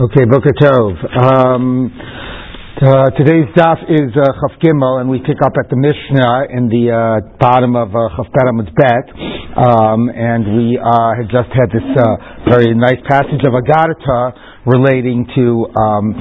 [0.00, 0.96] Okay, Boker Tov.
[1.12, 6.56] Um, uh, today's daf is uh, Chaf Gimel, and we pick up at the Mishnah
[6.56, 9.06] in the uh, bottom of uh, Chaf Bet,
[9.60, 15.28] um, and we uh, had just had this uh, very nice passage of Agadata relating
[15.36, 16.16] to um,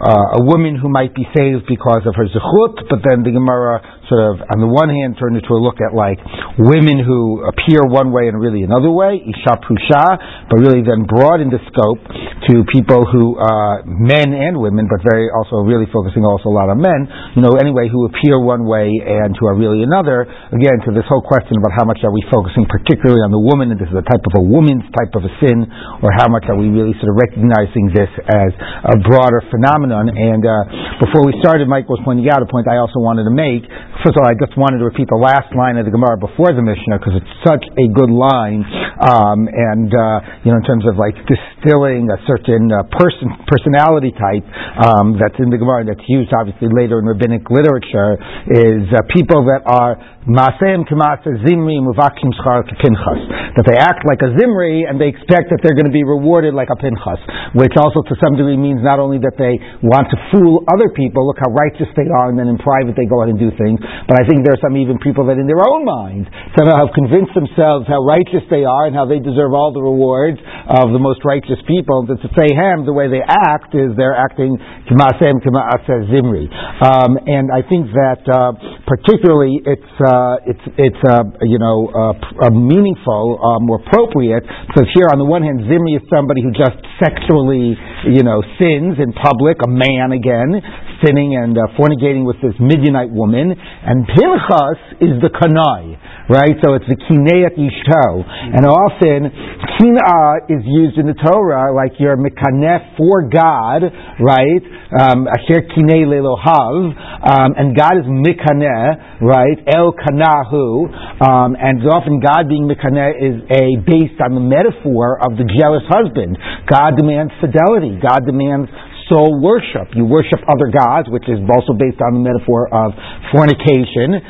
[0.00, 3.84] uh, a woman who might be saved because of her zechut, but then the Gemara
[4.08, 6.18] sort of, on the one hand, turned it to a look at like
[6.58, 10.06] women who appear one way and really another way, isha prusha,
[10.48, 12.00] but really then broadened the scope
[12.48, 16.72] to people who, uh, men and women, but very also really focusing also a lot
[16.72, 20.24] on men, you know, anyway, who appear one way and who are really another.
[20.50, 23.70] Again, to this whole question about how much are we focusing particularly on the woman,
[23.70, 25.68] and this is a type of a woman's type of a sin,
[26.02, 28.50] or how much are we really sort of recognizing this as
[28.90, 29.89] a broader phenomenon.
[29.90, 33.34] And uh, before we started, Mike was pointing out a point I also wanted to
[33.34, 33.66] make.
[34.00, 36.54] First of all, I just wanted to repeat the last line of the Gemara before
[36.54, 38.64] the Mishnah because it's such a good line,
[39.02, 44.14] um, and uh, you know, in terms of like distilling a certain uh, person personality
[44.16, 44.46] type
[44.80, 48.16] um, that's in the Gemara that's used obviously later in rabbinic literature
[48.48, 52.28] is uh, people that are Maaseim k'maaseh zimri muvakim
[52.76, 53.20] pinchas.
[53.56, 56.52] That they act like a zimri and they expect that they're going to be rewarded
[56.52, 57.20] like a pinchas,
[57.56, 61.26] which also to some degree means not only that they want to fool other people,
[61.26, 63.80] look how righteous they are, and then in private they go out and do things,
[64.06, 66.92] but I think there are some even people that in their own minds somehow have
[66.94, 71.02] convinced themselves how righteous they are and how they deserve all the rewards of the
[71.02, 72.06] most righteous people.
[72.06, 76.46] That to say him, the way they act is they're acting k'maaseh k'maaseh zimri.
[76.80, 78.52] Um, and I think that uh,
[78.86, 84.44] particularly it's uh, uh, it's it's uh, you know uh, meaningful, uh, more appropriate.
[84.68, 87.74] Because here, on the one hand, Zimri is somebody who just sexually
[88.10, 90.58] you know sins in public, a man again,
[91.04, 95.96] sinning and uh, fornicating with this Midianite woman, and Pinchas is the kanai,
[96.28, 96.56] right?
[96.60, 99.30] So it's the kineat yishto, and often
[99.78, 103.86] kina is used in the Torah like you're mekanef for God,
[104.20, 104.62] right?
[104.90, 106.92] Um, asher kinei lelohav,
[107.24, 109.58] um, and God is mikaneh, right?
[109.72, 110.90] El kanahu,
[111.22, 115.84] um, and often God being mikaneh is a based on the metaphor of the jealous
[115.88, 116.36] husband.
[116.68, 117.98] God demands fidelity.
[118.02, 118.68] God demands
[119.10, 119.90] sole worship.
[119.98, 122.94] You worship other gods, which is also based on the metaphor of
[123.34, 124.22] fornication.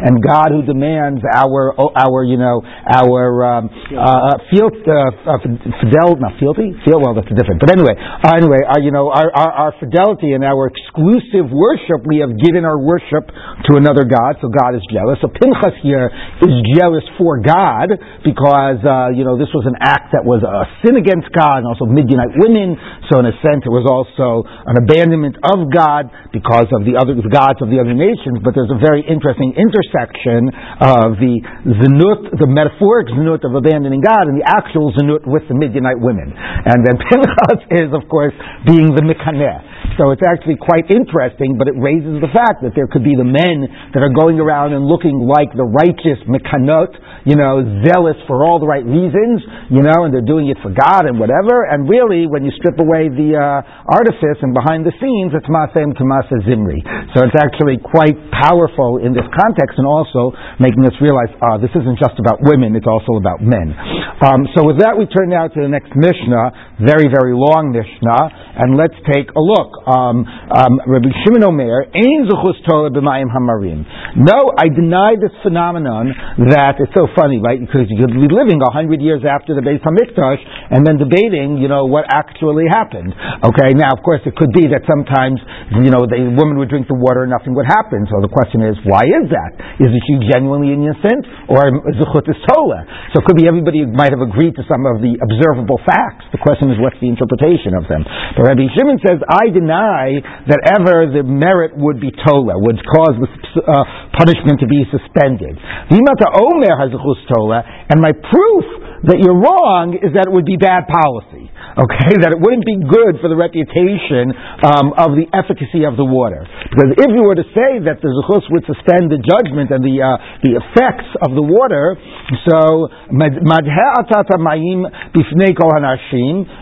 [0.00, 5.36] And God who demands our, our, you know, our um, uh, field, uh,
[5.84, 7.60] fidel, not fealty, feel well, that's different.
[7.60, 12.06] But anyway, uh, anyway, uh, you know, our, our, our, fidelity and our exclusive worship,
[12.08, 13.28] we have given our worship
[13.68, 15.18] to another god, so God is jealous.
[15.20, 16.08] So Pinchas here
[16.40, 17.90] is jealous for God
[18.24, 21.66] because, uh, you know, this was an act that was a sin against God and
[21.66, 22.78] also mid Midianite women.
[23.10, 27.18] So in a sense, it was also an abandonment of God because of the other
[27.18, 28.38] the gods of the other nations.
[28.42, 34.30] But there's a very interesting intersection of the zenut, the metaphoric zenut of abandoning God,
[34.30, 36.30] and the actual zenut with the Midianite women.
[36.34, 38.34] And then Pinchas is, of course,
[38.66, 39.83] being the mikaneh.
[39.94, 43.26] So it's actually quite interesting, but it raises the fact that there could be the
[43.26, 43.62] men
[43.94, 46.90] that are going around and looking like the righteous mekanot,
[47.22, 49.38] you know, zealous for all the right reasons,
[49.70, 51.62] you know, and they're doing it for God and whatever.
[51.70, 55.94] And really, when you strip away the uh, artifice and behind the scenes, it's masem
[55.94, 56.04] to
[56.42, 56.82] zimri.
[57.14, 61.70] So it's actually quite powerful in this context, and also making us realize, ah, this
[61.70, 63.70] isn't just about women; it's also about men.
[64.18, 68.43] Um, so with that, we turn now to the next Mishnah, very very long Mishnah,
[68.56, 69.74] and let's take a look.
[69.86, 73.82] Um, um, Rabbi Shimon Omer, Ein Zuchus toleh b'mayim hamarim.
[74.14, 76.14] No, I deny this phenomenon
[76.50, 77.58] that it's so funny, right?
[77.58, 80.38] Because you could be living a hundred years after the Beis Hamikdash
[80.70, 83.10] and then debating, you know, what actually happened.
[83.42, 85.42] Okay, now of course it could be that sometimes,
[85.82, 88.06] you know, the woman would drink the water and nothing would happen.
[88.06, 89.52] So the question is, why is that?
[89.82, 91.66] Is it she genuinely innocent or
[91.98, 92.82] Zuchut is toleh?
[93.10, 96.30] So it could be everybody might have agreed to some of the observable facts.
[96.30, 98.06] The question is, what's the interpretation of them?
[98.38, 100.20] But Rabbi Shimon says, I deny
[100.52, 103.28] that ever the merit would be tola, would cause the
[103.64, 103.84] uh,
[104.20, 105.56] punishment to be suspended.
[105.88, 107.00] Vimata Omer has a
[107.32, 108.64] tola, And my proof
[109.08, 111.43] that you're wrong is that it would be bad policy.
[111.74, 114.30] Okay, that it wouldn't be good for the reputation
[114.62, 116.46] um, of the efficacy of the water.
[116.70, 119.98] Because if you were to say that the zuchus would suspend the judgment and the
[119.98, 120.14] uh,
[120.46, 121.98] the effects of the water,
[122.46, 122.86] so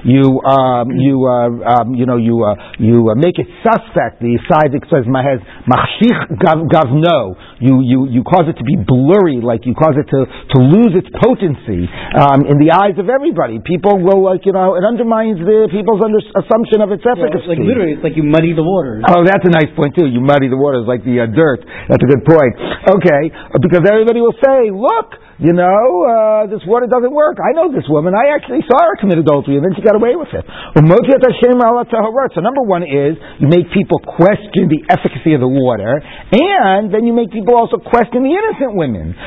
[0.08, 4.24] you um, you uh, um, you know you uh, you uh, make it suspect.
[4.24, 9.44] The side that says mahez machshich gavno, you you you cause it to be blurry,
[9.44, 11.84] like you cause it to to lose its potency
[12.16, 13.60] um, in the eyes of everybody.
[13.60, 17.42] People will like you know it under undermines the people's under- assumption of its efficacy.
[17.42, 19.02] Yeah, like literally, it's like you muddy the waters.
[19.10, 20.06] Oh, that's a nice point too.
[20.06, 21.66] You muddy the waters like the uh, dirt.
[21.90, 22.54] That's a good point.
[22.86, 23.22] Okay,
[23.58, 27.42] because everybody will say, look, you know, uh, this water doesn't work.
[27.42, 28.14] I know this woman.
[28.14, 30.46] I actually saw her commit adultery, and then she got away with it.
[30.46, 30.80] So
[32.38, 37.10] number one is you make people question the efficacy of the water, and then you
[37.10, 39.18] make people also question the innocent women.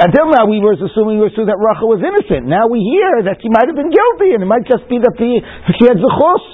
[0.00, 2.48] Until now, we were assuming we assuming that Rachel was innocent.
[2.48, 5.12] Now we hear that she might have been guilty, and it might just be that
[5.20, 5.44] the,
[5.76, 6.44] she had zechus.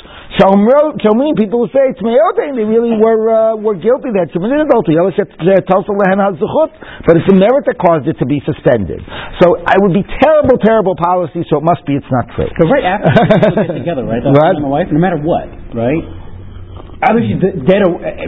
[0.41, 4.09] Shomrim, people say, Tmeyotein, they really were uh, were guilty.
[4.11, 4.97] They had committed adultery.
[4.97, 5.21] But it's
[7.29, 9.05] the merit that caused it to be suspended.
[9.45, 12.49] So it would be terrible, terrible policy, so it must be it's not true.
[12.49, 13.13] Because right after
[13.53, 14.25] they get together, right?
[14.25, 16.01] The husband and wife, no matter what, right?
[17.01, 17.81] Obviously dead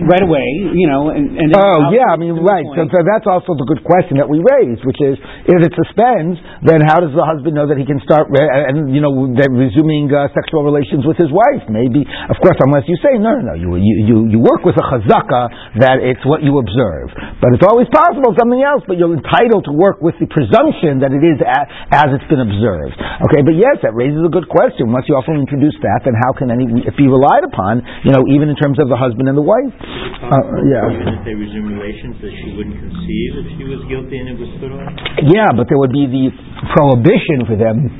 [0.09, 2.65] right away, you know, and, and oh yeah, I mean right.
[2.73, 6.41] So, so, that's also the good question that we raised, which is if it suspends,
[6.65, 10.09] then how does the husband know that he can start re- and you know resuming
[10.09, 11.69] uh, sexual relations with his wife?
[11.69, 14.85] Maybe, of course, unless you say no, no, no, you you you work with a
[14.89, 17.13] chazaka that it's what you observe,
[17.45, 18.81] but it's always possible something else.
[18.89, 21.61] But you're entitled to work with the presumption that it is a,
[21.93, 22.97] as it's been observed.
[23.29, 24.89] Okay, but yes, that raises a good question.
[24.89, 27.85] Once you also introduce that, then how can any it be relied upon?
[28.09, 29.75] You know, even in terms of the husband and the wife.
[30.23, 30.39] Uh,
[30.71, 31.19] yeah.
[31.19, 34.51] If they resume relations, that she wouldn't conceive if she was guilty and it was
[34.63, 34.87] put off?
[35.27, 36.31] Yeah, but there would be the
[36.79, 37.91] prohibition for them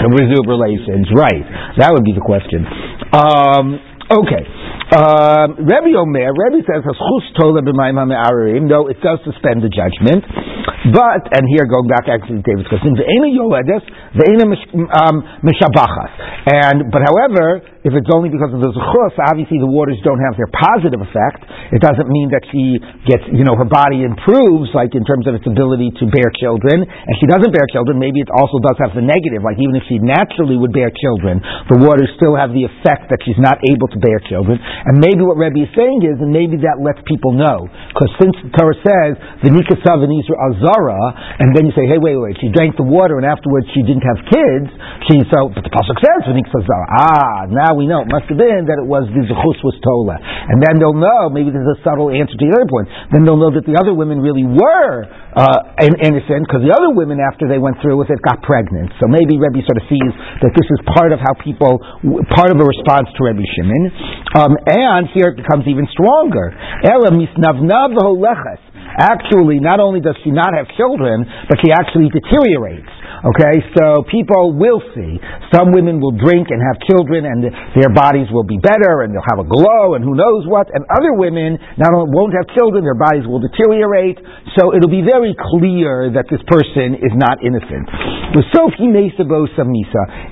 [0.00, 1.12] to resume relations.
[1.12, 1.44] Right.
[1.76, 2.64] That would be the question.
[3.12, 3.76] Um,
[4.08, 4.42] okay.
[4.90, 6.82] Um, Rebbe Omer, Rebbe says,
[7.38, 10.26] tola no, it does suspend the judgment,
[10.90, 13.86] but, and here going back actually to David's question, ve'ena yoledes,
[14.18, 16.10] ve'ena um, mishabachas.
[16.50, 20.34] And, but however, if it's only because of the zechus, obviously the waters don't have
[20.34, 21.46] their positive effect.
[21.72, 22.76] It doesn't mean that she
[23.08, 26.82] gets, you know, her body improves, like in terms of its ability to bear children.
[26.82, 29.84] And she doesn't bear children, maybe it also does have the negative, like even if
[29.86, 31.38] she naturally would bear children,
[31.70, 34.58] the waters still have the effect that she's not able to bear children.
[34.84, 38.36] And maybe what Rebbe is saying is, and maybe that lets people know, because since
[38.44, 41.00] the Torah says, the Nikasav and Azara,
[41.40, 44.04] and then you say, hey, wait, wait, she drank the water and afterwards she didn't
[44.04, 44.68] have kids,
[45.08, 46.86] she, so, but the Pasuk says, Azara.
[46.90, 49.78] Ah, now now we know it must have been that it was the zechus was
[49.78, 50.18] tola.
[50.18, 53.38] And then they'll know, maybe there's a subtle answer to the other point, then they'll
[53.38, 57.62] know that the other women really were uh, innocent, because the other women, after they
[57.62, 58.90] went through with it, got pregnant.
[58.98, 60.12] So maybe Rebbe sort of sees
[60.42, 61.78] that this is part of how people,
[62.34, 63.82] part of a response to Rebbe Shimon.
[64.34, 66.54] Um, and here it becomes even stronger.
[69.00, 72.90] Actually, not only does she not have children, but she actually deteriorates.
[73.20, 75.20] Okay, so people will see.
[75.52, 77.44] Some women will drink and have children, and
[77.76, 80.72] their bodies will be better, and they'll have a glow, and who knows what.
[80.72, 84.16] And other women not only won't have children, their bodies will deteriorate.
[84.56, 87.92] So it'll be very clear that this person is not innocent.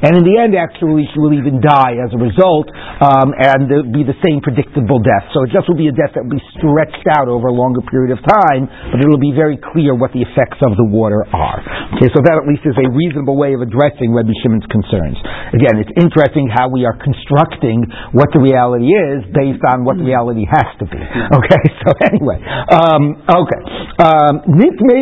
[0.00, 2.72] And in the end, actually, she will even die as a result,
[3.04, 5.28] um, and it'll be the same predictable death.
[5.36, 7.82] So it just will be a death that will be stretched out over a longer
[7.90, 11.60] period of time, but it'll be very clear what the effects of the water are.
[11.98, 15.18] Okay, so that at least is a reasonable way of addressing Rabbi Shimon's concerns.
[15.52, 17.82] Again, it's interesting how we are constructing
[18.14, 20.98] what the reality is based on what the reality has to be.
[20.98, 22.38] Okay, so anyway,
[22.70, 23.62] um, okay.
[23.98, 24.46] Um,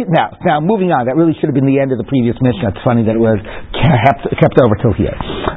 [0.09, 1.05] now, now moving on.
[1.11, 2.73] That really should have been the end of the previous Mishnah.
[2.73, 3.37] It's funny that it was
[3.77, 5.17] kept, kept over till here.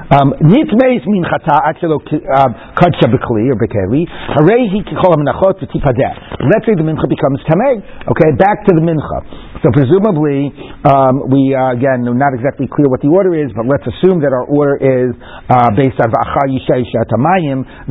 [0.10, 4.10] Um, Nitmeis min chata achelo um, kadsha bekli or bekeli.
[4.42, 7.78] Hooray he kol menachot Let's say the mincha becomes tamei.
[8.10, 9.20] Okay, back to the mincha.
[9.62, 10.50] So presumably,
[10.82, 14.34] um, we uh, again not exactly clear what the order is, but let's assume that
[14.34, 15.14] our order is
[15.52, 16.50] uh, based on va'achar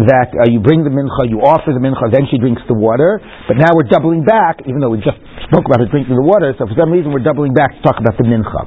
[0.08, 3.22] that uh, you bring the mincha, you offer the mincha, then she drinks the water.
[3.46, 6.56] But now we're doubling back, even though we just spoke about her drinking the water.
[6.58, 8.60] So for some reason we're doubling back to talk about the mincha.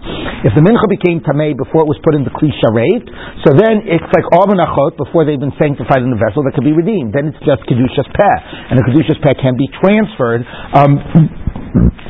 [0.48, 4.06] If the mincha became tamei before it was put in the kli so then it's
[4.14, 7.14] like all menachot before they've been sanctified in the vessel that could be redeemed.
[7.14, 8.38] Then it's just kedushas peh,
[8.70, 10.46] and the kedushas peh can be transferred.
[10.76, 11.41] Um,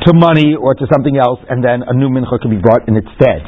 [0.06, 2.96] to money or to something else, and then a new mincha can be brought in
[2.96, 3.42] its stead.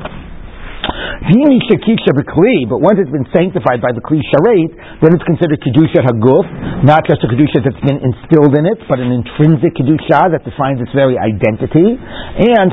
[1.24, 6.44] But once it's been sanctified by the Kli Sharet, then it's considered Kedusha Haguf,
[6.84, 10.84] not just a Kedusha that's been instilled in it, but an intrinsic Kedusha that defines
[10.84, 11.96] its very identity.
[11.96, 12.68] And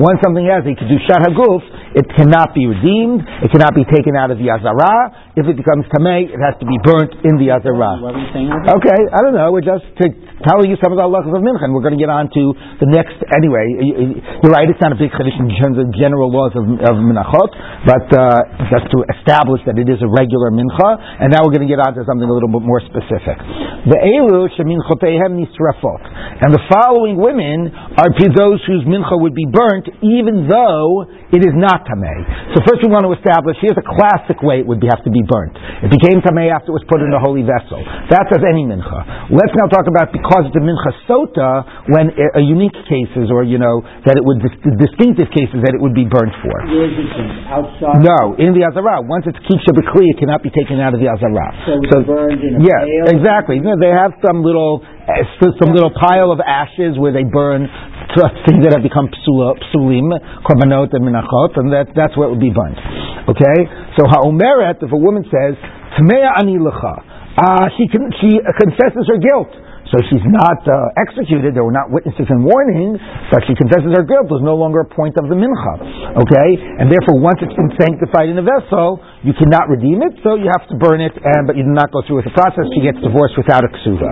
[0.00, 1.60] Once something has a Kedusha Haguf,
[1.92, 5.12] it cannot be redeemed, it cannot be taken out of the Azara.
[5.36, 8.00] If it becomes Tameh, it has to be burnt in the Azara.
[8.80, 9.84] Okay, I don't know, we're just
[10.44, 12.42] telling you some of the halachas of Mincha, and we're going to get on to
[12.84, 13.64] the next, anyway,
[14.44, 17.50] you're right, it's not a big tradition in terms of general laws of, of minachot,
[17.88, 21.24] but uh, just to establish that it is a regular mincha.
[21.24, 23.40] And now we're going to get on to something a little bit more specific.
[23.88, 26.02] The elu sheminchotehem nisrafot,
[26.44, 31.54] and the following women are those whose mincha would be burnt, even though it is
[31.54, 32.18] not tamei.
[32.54, 35.12] So first we want to establish here's a classic way it would be, have to
[35.12, 35.54] be burnt.
[35.82, 37.82] It became tamei after it was put in a holy vessel.
[38.10, 39.30] That's as any mincha.
[39.30, 41.62] Let's now talk about because it's a mincha sota
[41.94, 44.42] when a, unique cases or you know that it would
[44.82, 46.56] distinctive cases that it would be burnt for.
[47.46, 48.02] Outside?
[48.02, 49.06] No, in the azara.
[49.06, 51.54] Once it's kiksha b'kli, it cannot be taken out of the azara.
[51.62, 53.14] So, so burned in a yeah, pail?
[53.14, 53.62] exactly.
[53.62, 57.70] You know, they have some little uh, some little pile of ashes where they burn
[58.48, 60.08] things that have become psula, psulim,
[60.40, 62.78] korbanot and menachot, and that, that's where it would be burnt.
[63.28, 63.58] Okay?
[64.00, 65.54] So ha'omeret, if a woman says,
[66.00, 66.96] Tmea ani lecha,
[67.36, 69.52] uh, she, can, she confesses her guilt.
[69.92, 72.98] So she's not uh, executed, there were not witnesses and warning,
[73.30, 74.26] but she confesses her guilt.
[74.26, 75.74] There's no longer a point of the mincha.
[76.26, 76.48] Okay?
[76.82, 80.50] And therefore, once it's been sanctified in a vessel, you cannot redeem it, so you
[80.50, 82.66] have to burn it, and, but you do not go through with the process.
[82.74, 84.10] She gets divorced without a ksuva.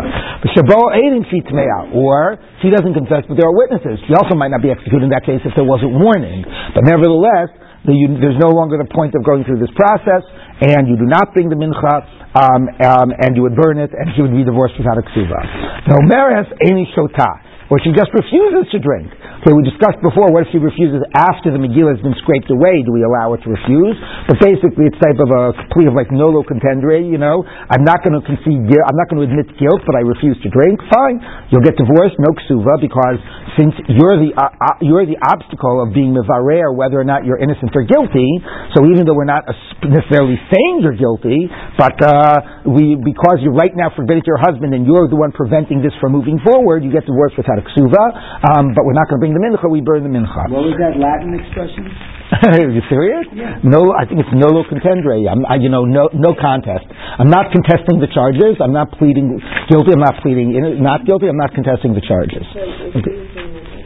[1.91, 3.99] Or she doesn't confess, but there are witnesses.
[4.07, 6.47] She also might not be executed in that case if there wasn't warning.
[6.75, 7.51] But nevertheless,
[7.85, 10.25] there's no longer the point of going through this process,
[10.65, 12.01] and you do not bring the mincha
[12.33, 15.41] um, um, and you would burn it, and she would be divorced without a ksuva.
[15.87, 17.29] Now, Meres any shota,
[17.73, 19.09] or she just refuses to drink.
[19.45, 22.81] Okay, we discussed before, what if she refuses after the Megillah has been scraped away?
[22.85, 23.97] Do we allow her to refuse?
[24.25, 27.45] But basically, it's type of a plea of like nolo contendere, you know?
[27.45, 30.41] I'm not going to concede guilt, I'm not going to admit guilt, but I refuse
[30.45, 30.81] to drink.
[30.89, 31.21] Fine.
[31.53, 33.21] You'll get divorced, no ksuva, because
[33.61, 37.39] since you're the, uh, uh, you're the obstacle of being mevarer whether or not you're
[37.39, 38.41] innocent or guilty,
[38.73, 39.45] so even though we're not
[39.85, 44.73] necessarily saying you're guilty, but uh, we, because you're right now forbidden to your husband
[44.73, 48.05] and you're the one preventing this from moving forward, you get divorced without a ksuva,
[48.51, 50.51] um, but we're not going to bring the mincha, we burn the mincha.
[50.51, 51.87] What was that Latin expression?
[52.51, 53.27] Are you serious?
[53.31, 53.63] Yeah.
[53.63, 55.29] No, I think it's nolo contendere.
[55.31, 56.87] I'm, I, you know, no, no contest.
[56.91, 58.59] I'm not contesting the charges.
[58.59, 59.39] I'm not pleading
[59.71, 59.93] guilty.
[59.95, 61.29] I'm not pleading not guilty.
[61.29, 62.43] I'm not contesting the charges.
[62.51, 62.65] So
[62.99, 63.15] okay.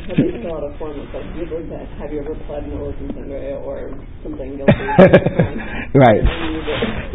[0.09, 4.57] have you fill out form that says, have you ever pled nolo contendere or something
[4.57, 4.73] guilty?
[5.99, 6.25] right.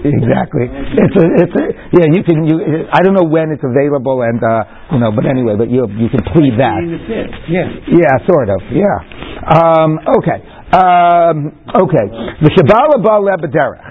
[0.06, 0.68] Exactly.
[0.70, 2.08] It's a, it's a, yeah.
[2.12, 2.46] You can.
[2.46, 2.88] You.
[2.92, 6.10] I don't know when it's available, and uh, you know, but anyway, but you you
[6.10, 6.80] can plead that.
[7.50, 7.68] Yeah.
[7.90, 8.62] Yeah, sort of.
[8.72, 8.98] Yeah.
[9.48, 10.40] Um, okay.
[10.74, 11.38] Um,
[11.76, 12.06] okay.
[12.44, 13.04] The Shabbat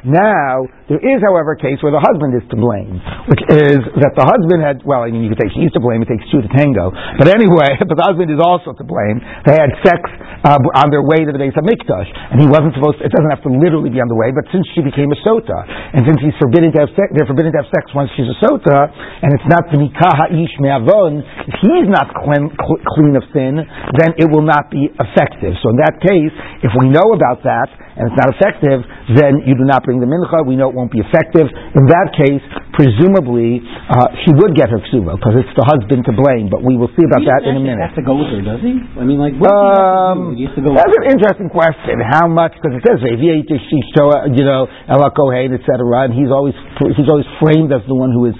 [0.02, 2.98] Now, there is, however, a case where the husband is to blame,
[3.30, 6.02] which is that the husband had, well, I mean, you could say she's to blame,
[6.02, 6.90] it takes two to tango.
[7.22, 9.22] But anyway, but the husband is also to blame.
[9.46, 10.02] They had sex
[10.42, 13.30] uh, on their way to the Beis HaMikdash, and he wasn't supposed to, it doesn't
[13.30, 15.54] have to literally be on the way, but since she became a sota,
[15.94, 18.38] and since he's forbidden to have sex, they're forbidden to have sex once she's a
[18.42, 18.90] sota,
[19.22, 22.50] and it's not the nikah ha'ish me'avon, if he's not clean,
[22.98, 23.62] clean of sin,
[24.02, 25.54] then it will not be effective.
[25.62, 26.34] So in that case,
[26.66, 28.80] if we know about that, and it's not effective,
[29.12, 30.44] then you do not bring the mincha.
[30.48, 31.44] We know it won't be effective.
[31.48, 32.40] In that case,
[32.72, 33.60] presumably,
[33.92, 36.48] uh, she would get her ksuba because it's the husband to blame.
[36.48, 37.84] But we will see about that in a minute.
[37.84, 38.80] Has to go with her, does he?
[38.96, 42.00] I mean, like, what um, he to go That's an interesting question.
[42.00, 42.56] How much?
[42.56, 43.04] Because it says
[44.32, 46.08] you know, Ella Kohen, etc.
[46.08, 46.56] And he's always
[46.96, 48.36] he's always framed as the one who is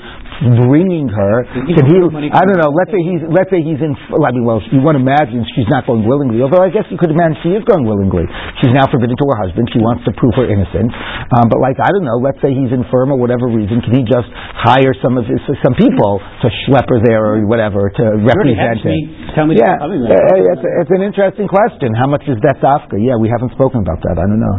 [0.67, 1.47] bringing her.
[1.55, 1.97] Can he?
[2.35, 2.71] I don't know.
[2.75, 3.23] Let's say he's.
[3.27, 3.95] Let's say he's in.
[3.95, 6.43] I mean, well, you want to imagine she's not going willingly.
[6.43, 8.27] Although I guess you could imagine she is going willingly.
[8.61, 9.71] She's now forbidden to her husband.
[9.71, 10.91] She wants to prove her innocence.
[11.33, 12.19] Um, but like I don't know.
[12.19, 13.81] Let's say he's infirm or whatever reason.
[13.81, 17.89] Can he just hire some of his some people to schlep her there or whatever
[17.89, 19.33] to represent him?
[19.35, 19.57] Tell me.
[19.57, 21.95] Yeah, uh, it's, it's, an interesting question.
[21.97, 23.01] How much is that dafka?
[23.01, 24.21] Yeah, we haven't spoken about that.
[24.21, 24.57] I don't know.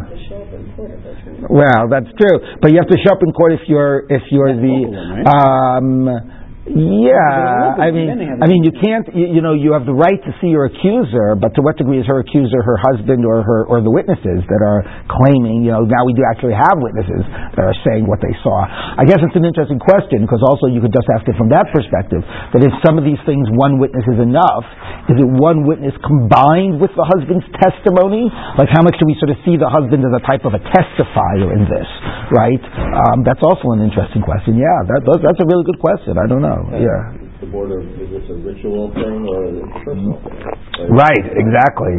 [1.50, 2.38] Well, that's true.
[2.62, 5.28] But you have to show up in court if you're if you're the.
[5.28, 8.08] Um, yeah, I mean,
[8.40, 9.04] I mean, you can't.
[9.12, 12.00] You, you, know, you have the right to see your accuser, but to what degree
[12.00, 14.80] is her accuser her husband or her or the witnesses that are
[15.12, 15.68] claiming?
[15.68, 18.64] You know, now we do actually have witnesses that are saying what they saw.
[18.64, 21.68] I guess it's an interesting question because also you could just ask it from that
[21.76, 22.24] perspective.
[22.56, 24.64] That if some of these things one witness is enough,
[25.12, 28.32] is it one witness combined with the husband's testimony?
[28.56, 30.64] Like, how much do we sort of see the husband as a type of a
[30.64, 31.90] testifier in this?
[32.32, 32.64] Right?
[32.64, 34.56] Um, that's also an interesting question.
[34.56, 36.16] Yeah, that, that's a really good question.
[36.16, 36.78] I don't know know.
[36.78, 37.02] Yeah.
[37.42, 40.38] The border, is this a ritual thing or is it personal thing?
[40.38, 41.96] Like, right, exactly.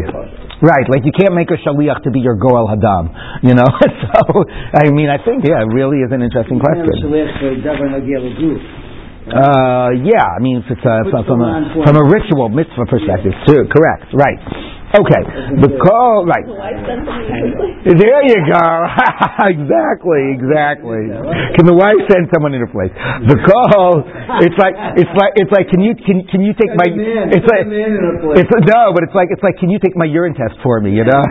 [0.62, 3.12] Right, like you can't make a shaliach to be your goel hadam,
[3.44, 3.68] you know.
[4.14, 4.23] so,
[4.73, 7.12] I mean, I think yeah, it really is an interesting question.
[9.25, 13.64] Uh, yeah, I mean, if it's uh, from, a, from a ritual mitzvah perspective, too.
[13.73, 14.37] Correct, right.
[14.94, 15.22] Okay,
[15.58, 16.46] the call, right.
[16.46, 18.62] There you go.
[19.50, 21.10] exactly, exactly.
[21.58, 22.94] Can the wife send someone in her place?
[23.26, 24.06] The call,
[24.38, 27.66] it's like, it's like, it's like, can you, can, can you take my, it's like,
[28.38, 30.94] it's, no, but it's like, it's like, can you take my urine test for me,
[30.94, 31.22] you know?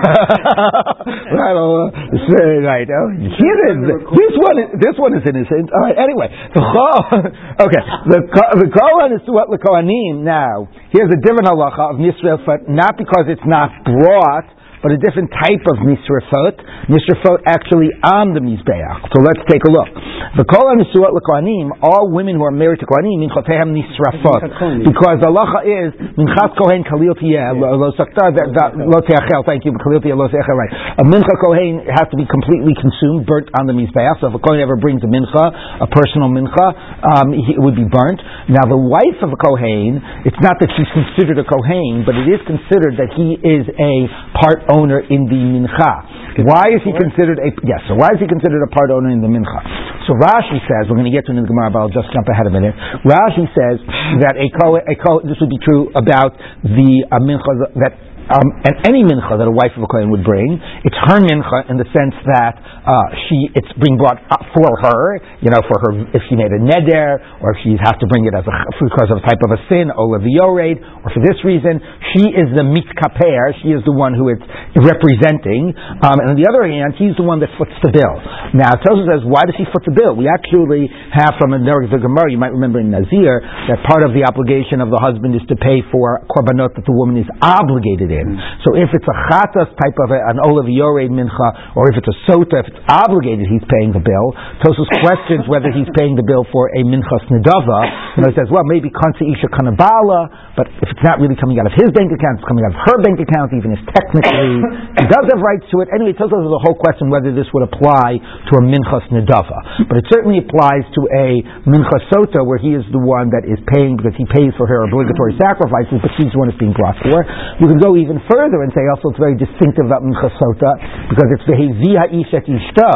[1.39, 5.72] right, oh, right, oh, this one, this one is innocent.
[5.72, 7.00] All right, anyway, the call,
[7.63, 8.20] okay, the,
[8.60, 13.00] the call is what the Kohanim now, here's a different halacha of Yisrael, but not
[13.00, 14.50] because it's not brought
[14.84, 16.60] but a different type of nisrafot.
[16.92, 19.00] Nisrafot actually on the mizbeach.
[19.16, 19.88] So let's take a look.
[20.36, 25.32] The kol nisuot lekohanim, all women who are married to kohanim, minchotehem nisrafot, because the
[25.32, 28.36] halacha is minchas kohen kalil tiyeh lo sakta
[28.75, 29.48] lo teachel.
[29.48, 30.58] Thank you, kalil lo teachel.
[30.60, 31.00] Right.
[31.00, 34.20] A mincha kohen has to be completely consumed, burnt on the mizbeach.
[34.20, 36.68] So if a kohen ever brings a mincha, a personal mincha,
[37.08, 38.20] um, it would be burnt.
[38.52, 42.28] Now the wife of a kohen, it's not that she's considered a kohen, but it
[42.28, 43.94] is considered that he is a
[44.36, 45.94] part owner in the mincha.
[46.42, 47.86] Why is he considered a yes?
[47.86, 49.62] So why is he considered a part owner in the mincha?
[50.10, 52.10] So Rashi says we're going to get to it in the Gemara, but I'll just
[52.12, 52.75] jump ahead a minute.
[53.06, 53.77] Rashi says
[54.25, 57.94] that a kohen, a kohen this would be true about the uh, mincha that
[58.32, 61.68] um, and any mincha that a wife of a kohen would bring, it's her mincha
[61.68, 62.56] in the sense that
[62.88, 66.51] uh, she it's being brought up for her, you know, for her if she made
[66.51, 69.42] a neder, or if she has to bring it as a because of a type
[69.44, 71.84] of a sin, olav yored, or for this reason,
[72.15, 74.46] she is the mitkaper, she is the one who it's
[74.80, 75.75] representing,
[76.06, 78.15] um, and on the other hand, he's the one that foots the bill.
[78.56, 80.15] Now, Tosa says, why does he foot the bill?
[80.15, 84.13] We actually have from a the Gemara, you might remember in Nazir, that part of
[84.13, 88.12] the obligation of the husband is to pay for korbanot that the woman is obligated
[88.13, 88.38] in.
[88.38, 88.62] Mm-hmm.
[88.62, 92.10] So if it's a chatas type of a, an olav yored mincha, or if it's
[92.10, 94.38] a sota, if it's obligated, he's paying the bill.
[94.62, 97.79] Tosfos questions whether he's paying the bill for a minchas nedava.
[98.17, 101.65] And he says, well, maybe kansa isha kanabala, but if it's not really coming out
[101.65, 104.62] of his bank account, it's coming out of her bank account, even if technically
[105.01, 105.89] he does have rights to it.
[105.89, 109.89] Anyway, Tosfos has a whole question whether this would apply to a minchas nedava.
[109.89, 113.58] But it certainly applies to a minchas sota, where he is the one that is
[113.74, 116.98] paying because he pays for her obligatory sacrifices, but she's the one that's being brought
[117.01, 117.25] for.
[117.58, 120.75] You can go even further and say also it's very distinctive about minchasota
[121.07, 122.91] because it's the hevi ha'ishet ishto,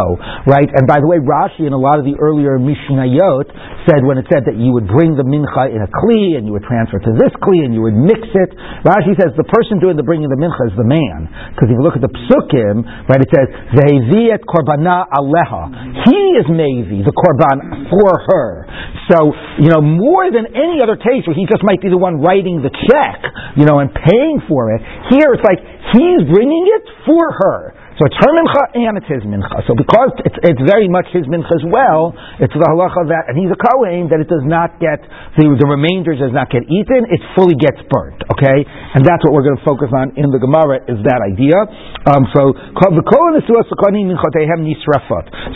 [0.45, 0.67] right?
[0.67, 3.47] And by the way, Rashi in a lot of the earlier Mishnayot
[3.87, 6.51] said when it said that you would bring the mincha in a kli and you
[6.51, 8.51] would transfer to this kli and you would mix it.
[8.83, 11.83] Rashi says the person doing the bringing the mincha is the man because if you
[11.83, 16.03] look at the psukim, right, it says vehevi et korbana aleha.
[16.03, 18.67] He is mevi the korban for her.
[19.07, 19.31] So
[19.63, 22.59] you know more than any other case where he just might be the one writing
[22.59, 23.19] the check,
[23.55, 24.81] you know, and paying for it.
[25.09, 25.59] Here it's like
[25.93, 27.73] he's bringing it for her.
[27.97, 29.65] So it's her mincha and it's his mincha.
[29.65, 33.33] So because it's, it's very much his mincha as well, it's the halacha that, and
[33.33, 35.01] he's a kohen, that it does not get,
[35.33, 38.61] the, the remainder does not get eaten, it fully gets burnt, okay?
[38.93, 41.57] And that's what we're going to focus on in the Gemara, is that idea.
[42.05, 42.85] Um, so, so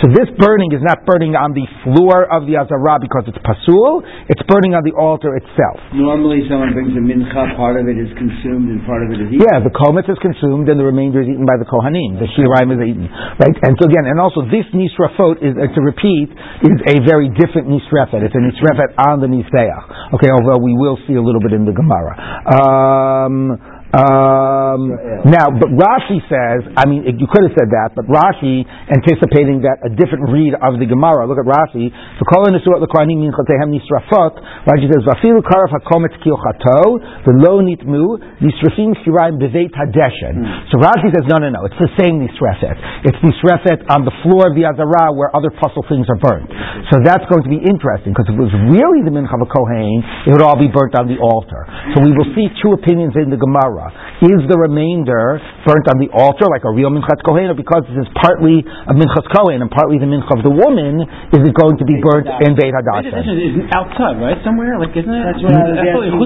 [0.09, 4.01] this burning is not burning on the floor of the Azara because it's pasul,
[4.33, 5.77] it's burning on the altar itself.
[5.93, 9.29] Normally someone brings a mincha, part of it is consumed and part of it is
[9.29, 9.45] eaten.
[9.45, 12.17] Yeah, the kometz is consumed and the remainder is eaten by the kohanim.
[12.17, 13.57] The is right?
[13.67, 16.31] And so again, and also this nisrafot is uh, to repeat
[16.63, 18.23] is a very different nisrafet.
[18.23, 20.15] It's a nisrafet on the mizbeach.
[20.15, 22.13] Okay, although we will see a little bit in the Gemara.
[22.47, 24.87] Um, um,
[25.27, 29.83] now, but Rashi says, I mean, you could have said that, but Rashi, anticipating that
[29.83, 32.63] a different read of the Gemara, look at Rashi, Rashi
[34.87, 40.39] says, Vafilu karaf hakomet kilchato, the lo nitmu, nisrafim shiraim beveit hadeshen.
[40.71, 42.79] So Rashi says, no, no, no, it's the same nisrefet.
[43.03, 46.47] It's nisrefet on the floor of the Azara where other pasul things are burnt.
[46.95, 49.51] So that's going to be interesting, because if it was really the mincha of a
[49.51, 51.67] Kohen, it would all be burnt on the altar.
[51.91, 53.80] So we will see two opinions in the Gemara.
[54.21, 58.05] Is the remainder burnt on the altar like a real Minchat Kohen, or because this
[58.05, 61.01] is partly a Minchas Kohen and partly the Mincha of the woman,
[61.33, 63.11] is it going to be burnt in Beit Hadeshen?
[63.11, 64.37] It's outside, right?
[64.45, 64.77] Somewhere?
[64.77, 65.23] Like, isn't it?
[65.25, 66.21] That's what I was asking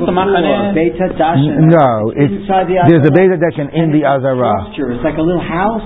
[0.76, 1.72] Beit Hadeshen.
[1.72, 4.72] No, it's, Inside the there's a Beit Hadeshen in the Azara.
[4.72, 4.92] Structure.
[4.96, 5.86] It's like a little house.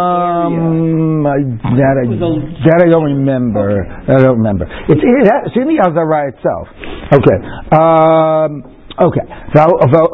[0.00, 1.38] Um, I,
[1.78, 3.84] that, I, that I don't remember.
[3.86, 4.66] I don't remember.
[4.88, 6.66] It's, it's in the Azara itself.
[7.12, 7.38] Okay.
[7.74, 9.24] Um, Okay,
[9.56, 9.64] so,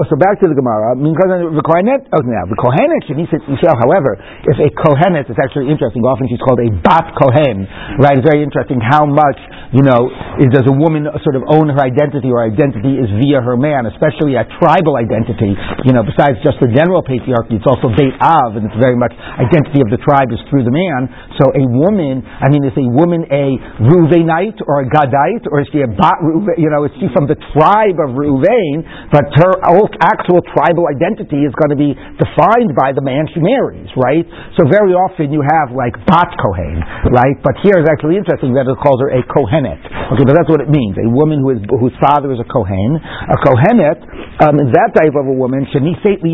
[0.06, 0.94] so back to the Gemara.
[0.94, 3.74] The Kohenet, oh, now the Kohenet Shenisit Yisrael.
[3.82, 4.14] However,
[4.46, 6.06] if a Kohenet, it's actually interesting.
[6.06, 7.66] Often she's called a Bat Kohen,
[7.98, 8.14] right?
[8.14, 9.42] It's very interesting how much
[9.74, 10.06] you know
[10.42, 13.88] is, does a woman sort of own her identity, or identity is via her man,
[13.88, 15.52] especially a tribal identity.
[15.84, 19.12] You know, besides just the general patriarchy, it's also Beit Av, and it's very much
[19.16, 21.08] identity of the tribe is through the man.
[21.40, 25.68] So a woman, I mean, is a woman a Ruvainite or a Gadite, or is
[25.72, 26.56] she a Bat Ruvain?
[26.58, 28.86] You know, is she from the tribe of Ruvain?
[29.10, 29.52] but her
[30.02, 34.26] actual tribal identity is going to be defined by the man she marries, right?
[34.58, 37.36] So very often you have like Bat Kohen, right?
[37.42, 39.80] But here is actually interesting that it calls her a Kohenet.
[40.14, 40.98] Okay, but that's what it means.
[40.98, 42.98] A woman who is, whose father is a Kohen.
[42.98, 44.02] A Kohenet,
[44.42, 46.26] um, that type of a woman, Minchateha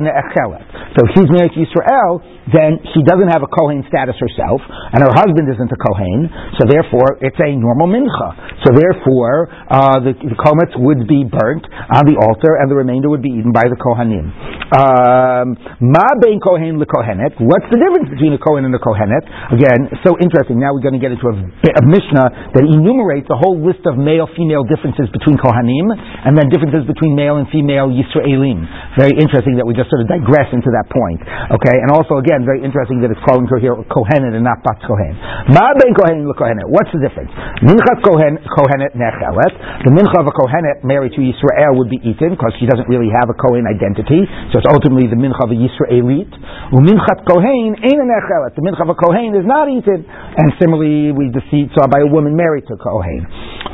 [0.00, 0.64] Ne'echelet.
[0.96, 5.04] So if she's married to Yisrael, then she doesn't have a Kohen status herself, and
[5.04, 8.32] her husband isn't a Kohen, so therefore it's a normal mincha.
[8.64, 13.10] So therefore, uh, the, the parts would be burnt on the altar, and the remainder
[13.10, 14.30] would be eaten by the Kohanim.
[14.70, 17.42] Um, Ma bein Kohen leKohenet.
[17.42, 19.26] What's the difference between a Kohen and a Kohenet?
[19.50, 20.62] Again, so interesting.
[20.62, 23.96] Now we're going to get into a, a Mishnah that enumerates a whole list of
[23.96, 25.90] male-female differences between Kohanim,
[26.26, 28.66] and then differences between male and female Yisraelim.
[29.00, 31.24] Very interesting that we just sort of digress into that point.
[31.56, 34.84] Okay, and also again, very interesting that it's calling her here Kohenet and not Bat
[34.84, 35.14] Kohen.
[35.56, 36.68] Ma bein Kohen leKohenet.
[36.68, 37.32] What's the difference?
[37.64, 39.54] Minchat Kohen Kohenet nechelet.
[39.88, 43.08] The mincha of a Kohenet married to Yisrael would be eaten because she doesn't really
[43.08, 44.28] have a Kohen identity.
[44.52, 46.28] So it's ultimately the mincha of a Yisraelit.
[46.76, 48.52] Uminchat Kohen ain't an echelet.
[48.52, 50.04] The mincha of a Kohen is not eaten.
[50.04, 51.32] And similarly, we
[51.72, 53.26] saw by a woman married to a Kohen.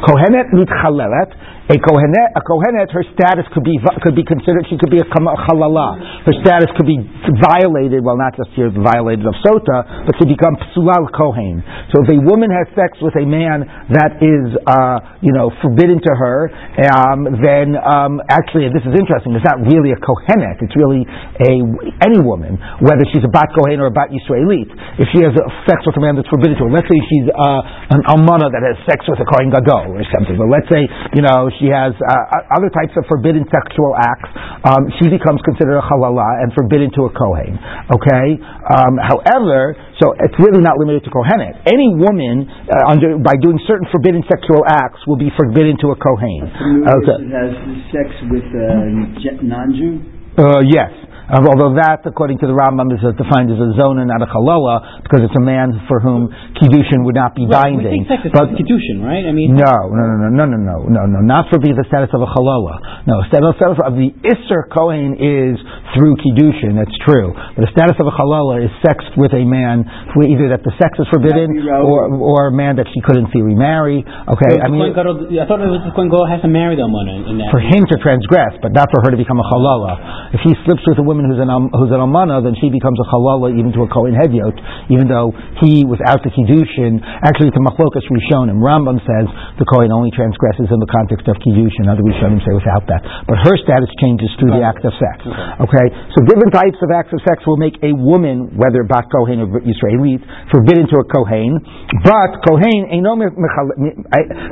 [0.07, 1.35] Kohenet mitchalelet.
[1.67, 4.71] A kohenet, a kohenet, her status could be could be considered.
[4.71, 5.99] She could be a chalala.
[6.23, 6.95] Her status could be
[7.43, 8.07] violated.
[8.07, 11.67] Well, not just here violated of sota, but to become psulal kohen.
[11.91, 15.99] So if a woman has sex with a man that is, uh, you know, forbidden
[16.07, 16.55] to her,
[16.87, 19.35] um, then um, actually, this is interesting.
[19.35, 20.63] It's not really a kohenet.
[20.63, 21.67] It's really a
[22.07, 24.71] any woman, whether she's a bat kohen or a bat yisraelit.
[25.03, 25.35] If she has
[25.67, 28.63] sex with a man that's forbidden to her, let's say she's uh, an almana that
[28.63, 30.39] has sex with a kohen gadol or something.
[30.39, 34.31] But let's say, you know she has uh, other types of forbidden sexual acts,
[34.67, 37.57] um, she becomes considered a halala and forbidden to a kohen.
[37.93, 38.27] Okay.
[38.69, 41.57] Um, however, so it's really not limited to kohenet.
[41.65, 45.97] Any woman uh, under by doing certain forbidden sexual acts will be forbidden to a
[45.97, 46.51] kohen.
[46.51, 47.19] Okay.
[47.33, 47.53] Has
[47.95, 50.17] sex with a non-Jew.
[50.37, 50.93] Uh, yes.
[51.27, 55.03] Uh, although that, according to the Rambam, is defined as a zona, not a chalala,
[55.03, 58.03] because it's a man for whom kiddushin would not be right, binding.
[58.03, 59.27] We think but kiddushin, right?
[59.27, 62.15] I mean, no, no, no, no, no, no, no, no, not for being the status
[62.15, 63.07] of a chalala.
[63.11, 65.59] No, the status of the isser kohen is
[65.99, 66.79] through kiddushin.
[66.79, 69.87] That's true, but the status of a chalala is sex with a man
[70.25, 74.03] either that the sex is forbidden or or a man that she couldn't see remarry.
[74.05, 76.85] Okay, so I mean, I thought it was the kohen gadol has to marry the
[76.85, 77.49] woman in, that.
[77.53, 80.33] For him to transgress, but not for her to become a chalala.
[80.37, 82.69] If he slips with a woman woman who's an um, who's an almana, then she
[82.69, 84.53] becomes a halala even to a kohen hedyot,
[84.93, 85.33] even though
[85.65, 87.01] he was out to kiddushin.
[87.25, 89.27] Actually, to machlokas rishonim, Rambam says
[89.57, 91.89] the kohen only transgresses in the context of kiddushin.
[91.89, 95.25] Other rishonim say without that, but her status changes through the act of sex.
[95.65, 99.41] Okay, so different types of acts of sex will make a woman, whether bat kohen
[99.41, 100.21] or Israelit,
[100.53, 101.57] forbidden to a kohen.
[102.05, 102.85] But kohen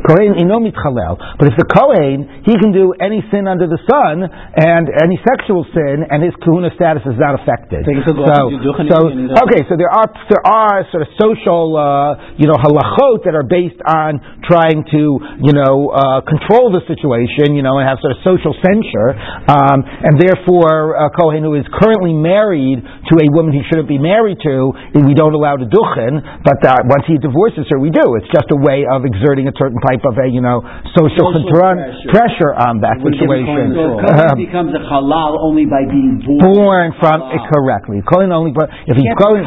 [0.08, 1.18] kohen eno mitchalel.
[1.36, 5.66] But if the kohen he can do any sin under the sun and any sexual
[5.74, 7.82] sin, and his kahuna status is not affected.
[7.82, 9.10] So, so
[9.42, 13.42] okay, so there are there are sort of social, uh, you know, halachot that are
[13.42, 15.02] based on trying to,
[15.42, 19.18] you know, uh, control the situation, you know, and have sort of social censure,
[19.50, 23.98] um, and therefore a kohen who is currently married to a woman he shouldn't be
[23.98, 28.14] married to, we don't allow the duchen, but uh, once he divorces her, we do.
[28.14, 30.62] It's just a way of exerting a certain type of a, you know,
[30.94, 32.14] social, social pressure.
[32.14, 32.52] pressure.
[32.54, 33.74] on that situation.
[33.74, 38.04] So um, becomes a halal only by being born born from it correctly.
[38.04, 38.52] Kohen only
[38.86, 39.42] if he's Kohen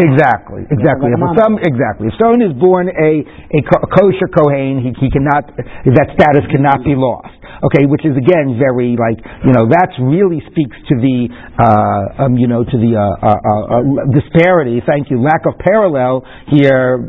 [0.00, 1.12] exactly exactly.
[1.12, 2.08] if some exactly.
[2.08, 3.60] If someone is born a a
[3.92, 7.37] kosher Kohen he, he cannot that status cannot be lost.
[7.58, 11.26] Okay, which is again very like you know that really speaks to the
[11.58, 14.78] uh, um, you know to the uh, uh, uh, uh disparity.
[14.86, 17.02] Thank you, lack of parallel here.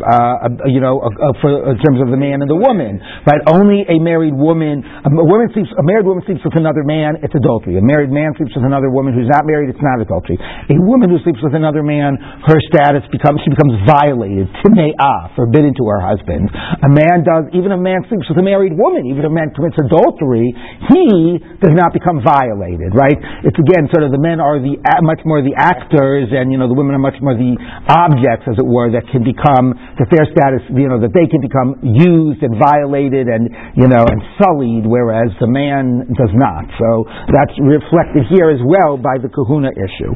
[0.66, 1.06] You know
[1.38, 2.98] for in terms of the man and the woman,
[3.30, 3.42] right?
[3.46, 7.36] Only a married woman, a woman sleeps, a married woman sleeps with another man, it's
[7.38, 7.78] adultery.
[7.78, 10.42] A married man sleeps with another woman who's not married, it's not adultery.
[10.42, 12.18] A woman who sleeps with another man,
[12.50, 16.50] her status becomes she becomes violated, timne'ah, forbidden to her husband.
[16.50, 19.78] A man does even a man sleeps with a married woman, even a man commits
[19.78, 23.18] adultery he does not become violated, right?
[23.48, 26.68] It's again sort of the men are the much more the actors, and you know
[26.68, 27.58] the women are much more the
[27.90, 31.42] objects, as it were, that can become that their status, you know, that they can
[31.42, 36.66] become used and violated and you know and sullied, whereas the man does not.
[36.78, 40.12] So that's reflected here as well by the Kahuna issue.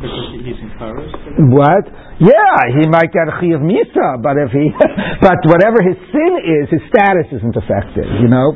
[1.54, 1.86] What?
[2.22, 4.70] Yeah, he might get a of misa, but if he,
[5.22, 8.06] but whatever his sin is, his status isn't affected.
[8.22, 8.54] You know.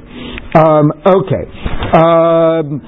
[0.53, 1.45] Um, okay.
[1.93, 2.81] Um,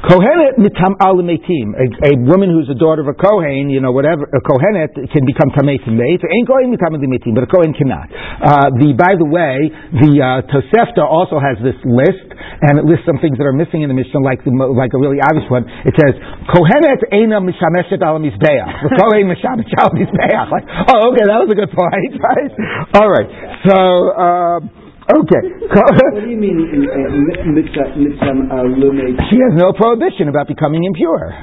[0.00, 1.76] Kohenet mitam alimetim.
[1.76, 5.52] A woman who's a daughter of a Kohen, you know, whatever, a Kohenet can become
[5.52, 6.24] tametim mate.
[6.24, 8.08] Ain't Kohen mitam alimetim, but a Kohen cannot.
[8.08, 9.68] Uh, the, by the way,
[10.00, 12.32] the uh, Tosefta also has this list,
[12.64, 15.00] and it lists some things that are missing in the Mishnah, like the, like a
[15.00, 15.68] really obvious one.
[15.84, 16.16] It says,
[16.48, 18.72] Kohenet eina mishameshet al mizbeach.
[18.88, 20.48] The Kohen mishameshet al mizbeach.
[20.48, 20.64] Like,
[20.96, 22.52] oh, okay, that was a good point, right?
[22.96, 23.28] All right.
[23.68, 23.76] So,
[24.16, 24.79] uh,
[25.10, 25.42] Okay.
[25.74, 28.00] what do you mean uh, uh, uh,
[29.26, 31.34] She has no prohibition about becoming impure.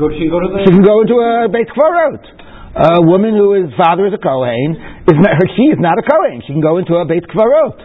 [0.00, 0.64] Go, she, can go the...
[0.64, 2.24] she can go into a Beit Kvarot.
[2.72, 6.04] A woman who is father is a Kohen, is not, her, she is not a
[6.08, 6.40] Kohen.
[6.46, 7.76] She can go into a Beit Kvarot.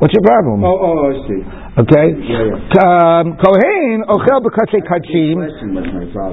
[0.00, 0.64] What's your problem?
[0.64, 1.40] Oh, oh, I see.
[1.72, 2.12] Okay?
[2.84, 5.40] Um, Kohen ochel b'katzei kachim.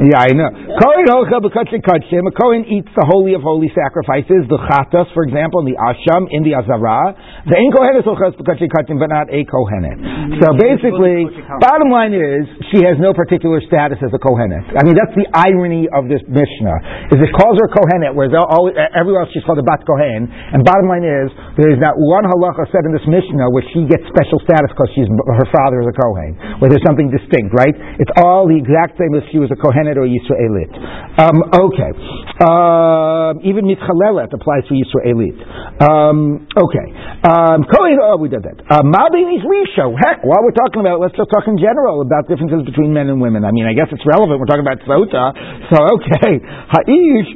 [0.03, 0.51] Yeah, I know.
[0.51, 2.27] Kohen ochel b'katzei kachim.
[2.27, 6.27] A Kohen eats the holy of holy sacrifices, the chatas, for example, in the asham,
[6.35, 7.15] in the azara.
[7.47, 10.43] The ein kohenes ochel b'katzei kachim, but not a kohenet.
[10.43, 11.31] So basically,
[11.63, 12.43] bottom line is,
[12.75, 14.75] she has no particular status as a kohenet.
[14.75, 18.35] I mean, that's the irony of this Mishnah, is it calls her kohenet, whereas
[18.91, 20.27] everywhere else she's called a bat kohen.
[20.27, 23.87] And bottom line is, there is not one halacha said in this Mishnah where she
[23.87, 27.73] gets special status because she's her father is a Kohen, where there's something distinct, right?
[27.99, 30.71] It's all the exact same as she was a Kohenet or Yisraelit.
[31.19, 31.37] Um,
[31.69, 31.91] okay.
[32.39, 35.37] Um, even Mitchalelet applies to Yisraelit.
[35.83, 36.87] Um, okay.
[37.25, 38.57] Um, Kohen, oh, we did that.
[38.65, 39.93] Uh, Mabin is Risho.
[39.97, 43.09] Heck, while we're talking about it, let's just talk in general about differences between men
[43.09, 43.43] and women.
[43.45, 44.39] I mean, I guess it's relevant.
[44.39, 45.33] We're talking about Sota.
[45.69, 46.39] So, okay.
[46.71, 47.29] Ha'ish,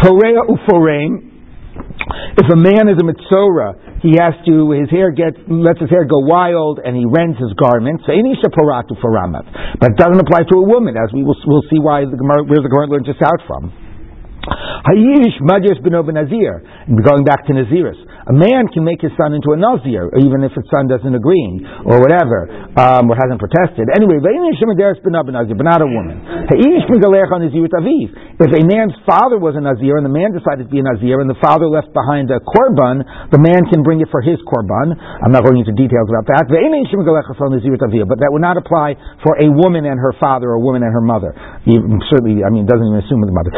[0.00, 1.35] Porea Uforein.
[2.36, 6.04] If a man is a mitzora, he has to his hair gets lets his hair
[6.04, 8.04] go wild and he rends his garments.
[8.06, 12.60] But it doesn't apply to a woman, as we will we'll see why the where
[12.62, 13.85] the Gemara learns this out from.
[14.46, 16.62] Hayish Madras ben Nazir,
[17.02, 17.98] going back to Naziris.
[18.26, 21.62] A man can make his son into a Nazir, even if his son doesn't agree,
[21.86, 23.86] or whatever, um, or hasn't protested.
[23.94, 26.18] Anyway, but not a woman.
[26.50, 28.10] Bin.
[28.36, 31.22] If a man's father was a Nazir, and the man decided to be a Nazir,
[31.22, 34.90] and the father left behind a korban, the man can bring it for his korban.
[34.98, 36.50] I'm not going into details about that.
[36.50, 40.90] But that would not apply for a woman and her father, or a woman and
[40.90, 41.30] her mother.
[42.10, 43.54] Certainly, I mean, doesn't even assume the mother.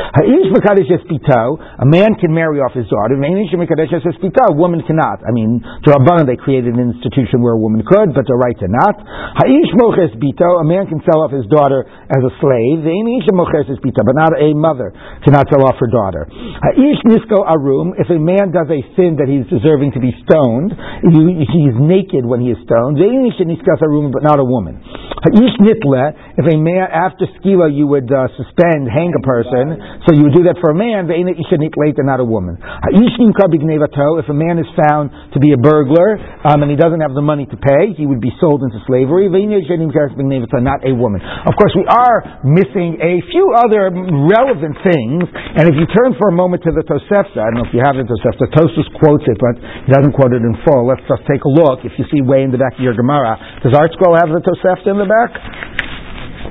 [0.87, 5.19] A man can marry off his daughter A woman cannot.
[5.27, 8.62] I mean, to Rabbanan they created an institution where a woman could, but the rights
[8.62, 8.97] are not.
[9.41, 12.85] Ha'ish moches bito, a man can sell off his daughter as a slave.
[12.85, 14.93] The isha moches bito, but not a mother
[15.25, 16.27] cannot sell off her daughter.
[16.31, 20.75] Ha'ish nisko arum, if a man does a sin that he's deserving to be stoned,
[21.03, 22.99] he, is naked when he is stoned.
[22.99, 24.81] The isha niskas arum, but not a woman.
[24.83, 30.14] Ha'ish nitle, if a man, after skila you would uh, suspend, hang a person, so
[30.14, 32.59] you would do that for a man, and not a woman.
[32.59, 37.23] If a man is found to be a burglar um, and he doesn't have the
[37.25, 39.29] money to pay, he would be sold into slavery.
[39.29, 41.21] Not a woman.
[41.23, 45.25] Of course, we are missing a few other relevant things.
[45.33, 47.83] And if you turn for a moment to the Tosefta, I don't know if you
[47.85, 50.87] have the Tosefta, Tosfos quotes it, but he doesn't quote it in full.
[50.87, 51.85] Let's just take a look.
[51.85, 54.93] If you see way in the back of your Gemara, does ArtScroll have the Tosefta
[54.93, 55.88] in the back?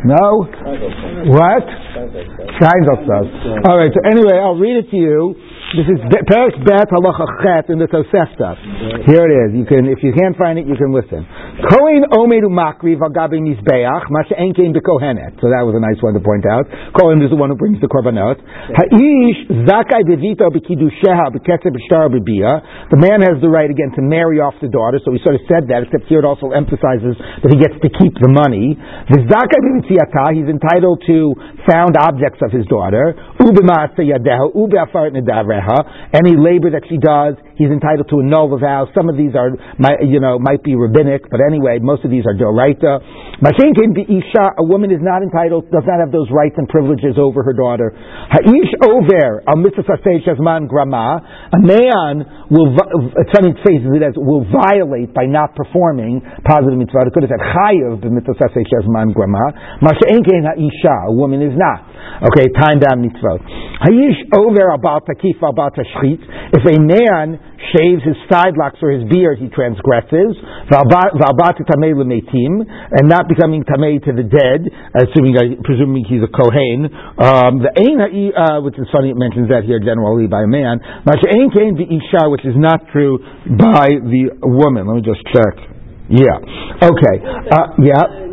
[0.06, 0.46] No?
[1.32, 1.66] What?
[2.60, 3.28] Scheindel says.
[3.66, 5.36] All right, so anyway, I'll read it to you.
[5.76, 6.00] This is
[6.32, 8.56] Perik Bet Halacha Chet in the Tosefta.
[9.04, 9.50] Here it is.
[9.52, 11.28] You can, if you can't find it, you can listen.
[11.68, 15.36] Kohen Omedu Makri Vagabi Mizbeach Masha Enkein Bekohenet.
[15.44, 16.72] So that was a nice one to point out.
[16.96, 18.40] Kohen is the one who brings the korbanot.
[18.40, 22.88] Ha'ish Zakai Devito Bekidusheha Beketze B'Shtar B'Bia.
[22.88, 25.04] The man has the right again to marry off the daughter.
[25.04, 27.92] So we sort of said that, except here it also emphasizes that he gets to
[27.92, 28.80] keep the money.
[29.12, 31.36] The Zakai B'Mitziata, he's entitled to
[31.68, 33.20] found objects of his daughter.
[33.44, 35.12] Ubimasa Yadeha Ube'afar
[35.58, 38.88] Nedavre any labor that she does, he's entitled to annul the vow.
[38.94, 39.52] Some of these are,
[40.06, 43.02] you know, might be rabbinic, but anyway, most of these are doraita.
[43.42, 44.58] Mashin can be isha.
[44.58, 47.94] A woman is not entitled, does not have those rights and privileges over her daughter.
[47.94, 49.98] Ha'ish over al mitzvah
[50.40, 51.22] man grama.
[51.54, 57.10] A man will, to say it as will violate by not performing positive mitzvah.
[57.10, 59.82] It could have said chayav b'mitzvah man grama.
[59.82, 61.10] Mashin can ha'isha.
[61.10, 61.86] A woman is not.
[62.30, 63.42] Okay, time down mitzvot.
[63.86, 66.22] Hayish over about takif about shchit.
[66.54, 67.40] If a man
[67.76, 70.38] shaves his side locks or his beard, he transgresses.
[70.70, 70.86] And
[73.10, 74.62] not becoming tamei to the dead,
[74.96, 76.88] assuming, presuming he's a kohen.
[77.18, 80.80] Um, the ain uh, which is funny, it mentions that here generally by a man.
[81.06, 83.20] Masha ain kain isha, which is not true
[83.58, 84.88] by the woman.
[84.88, 85.56] Let me just check.
[86.08, 86.40] Yeah.
[86.88, 87.20] Okay.
[87.52, 88.28] Uh, yeah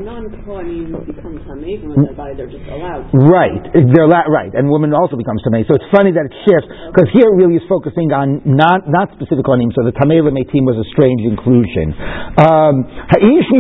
[2.73, 3.13] allowed.
[3.13, 3.61] Right,
[3.93, 5.69] they're la- right, and women also becomes tamei.
[5.69, 9.13] So it's funny that it shifts because here it really is focusing on not not
[9.13, 9.69] specific onim.
[9.77, 11.93] So the tamei team was a strange inclusion.
[12.41, 13.53] Um, Ha'ish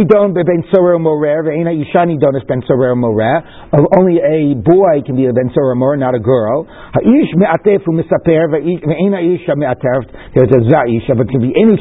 [0.96, 1.44] morer.
[3.92, 6.64] Only a boy can be a ben sorer not a girl.
[10.34, 11.74] There's a za'isha, but to be any.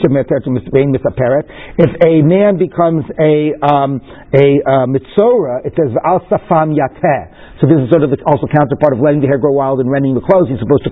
[1.78, 4.02] If a man becomes a um,
[4.34, 7.62] a uh, Sora, it says al safam yateh.
[7.62, 9.86] So this is sort of the also counterpart of letting the hair grow wild and
[9.86, 10.50] rending the clothes.
[10.50, 10.92] He's supposed to,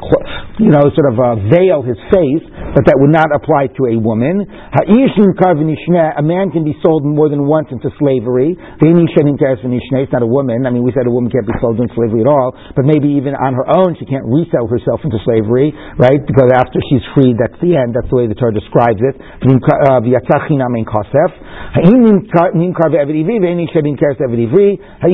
[0.62, 2.46] you know, sort of uh, veil his face,
[2.78, 4.46] but that would not apply to a woman.
[4.46, 4.86] A
[6.24, 8.54] man can be sold more than once into slavery.
[8.56, 10.64] It's not a woman.
[10.64, 13.10] I mean, we said a woman can't be sold into slavery at all, but maybe
[13.18, 16.22] even on her own she can't resell herself into slavery, right?
[16.22, 17.98] Because after she's freed, that's the end.
[17.98, 19.18] That's the way the Torah describes it.
[23.72, 25.08] Uh,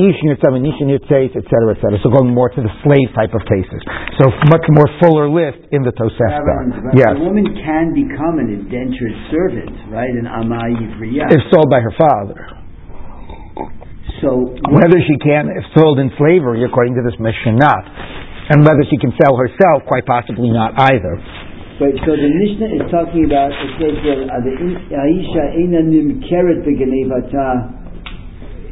[1.38, 1.98] etc., etc.
[2.02, 3.80] So going more to the slave type of cases.
[4.18, 6.92] So much more fuller list in the Tosefta.
[6.94, 7.14] Yes.
[7.14, 10.10] A woman can become an indentured servant, right?
[10.10, 10.74] An Amai
[11.30, 12.58] If sold by her father.
[14.22, 17.78] So whether she can, if sold in slavery, according to this Mishnah,
[18.50, 21.22] and whether she can sell herself, quite possibly not either.
[21.78, 26.66] But so the Mishnah is talking about it says that uh, the Aisha ina nimkeret
[26.66, 27.77] begenevata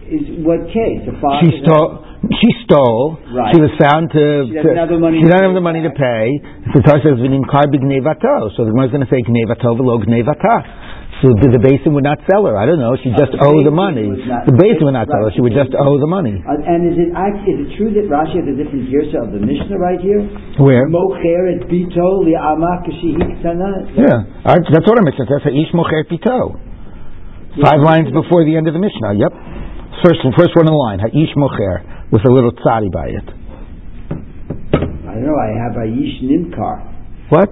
[0.09, 1.03] is what case?
[1.07, 3.19] The father she stole she stole.
[3.31, 3.55] Right.
[3.55, 4.51] She was found to.
[4.51, 5.23] She doesn't have the money.
[5.23, 6.27] She doesn't have the money to pay.
[6.75, 10.87] So the Torah says So the Gemara is going to say gnevato v'lo gnevata.
[11.25, 12.61] So the, the beis din would not sell her.
[12.61, 12.93] I don't know.
[13.01, 14.05] She just uh, owe the money.
[14.05, 15.33] The beis din would not sell her.
[15.33, 16.37] She would just owe the money.
[16.45, 19.41] Uh, and is it is it true that Rashi has a different girsa of the
[19.41, 20.21] Mishnah right here?
[20.61, 20.85] Where?
[20.93, 22.85] Mocher et li'ama
[23.97, 25.41] Yeah, that's what our Mishnah says.
[25.49, 26.61] Ha'ish mocher bito.
[27.65, 29.17] Five lines before the end of the Mishnah.
[29.17, 29.33] Yep.
[30.05, 30.99] First, first one in the line.
[31.01, 33.27] Ha'ish mocher with a little tzari by it?
[35.07, 35.39] I don't know.
[35.41, 37.33] I have Aish Nimkar.
[37.33, 37.49] What?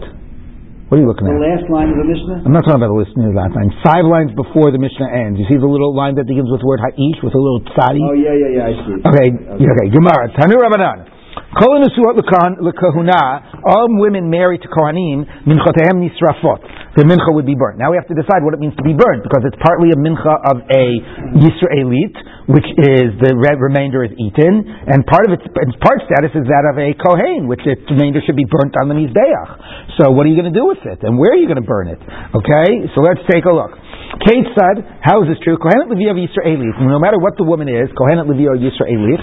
[0.93, 1.41] What are you looking the at?
[1.41, 2.45] The last line of the Mishnah?
[2.45, 3.71] I'm not talking about the last last line.
[3.81, 5.41] Five lines before the Mishnah ends.
[5.41, 8.05] You see the little line that begins with the word Ha'ish with a little tzari?
[8.05, 9.01] Oh, yeah, yeah, yeah, I see.
[9.01, 9.65] Okay, okay.
[9.65, 9.87] okay.
[9.91, 10.29] Gemara.
[10.37, 11.15] Tanu Rabbanan.
[11.55, 16.61] Kol lekahuna, all women married to Kohanim, minchotehem nisrafot.
[16.95, 17.75] The mincha would be burnt.
[17.75, 19.99] Now we have to decide what it means to be burnt, because it's partly a
[19.99, 20.85] mincha of a
[21.43, 22.15] Yisraelit,
[22.47, 26.65] which is the remainder is eaten, and part of its, its part status is that
[26.71, 29.51] of a Kohen, which its remainder should be burnt on the Mizbeach.
[29.99, 31.67] So what are you going to do with it, and where are you going to
[31.67, 31.99] burn it?
[32.31, 33.75] Okay, so let's take a look.
[34.23, 35.59] Keitzad, how is this true?
[35.59, 39.19] Kohenet Levi of Yisraelit, no matter what the woman is, Kohenet Levi or Yisraelit,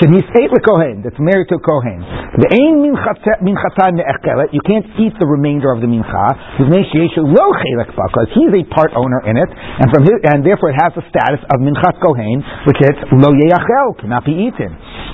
[0.00, 2.00] Shenisait Kohen, that's married to a Kohen.
[2.40, 8.64] The ain minchata ne'echelet, you can't eat the remainder of the mincha, because he's a
[8.72, 12.00] part owner in it, and from his, and therefore it has the status of minchat
[12.00, 14.72] Kohen, which is lo yeyachel, cannot be eaten.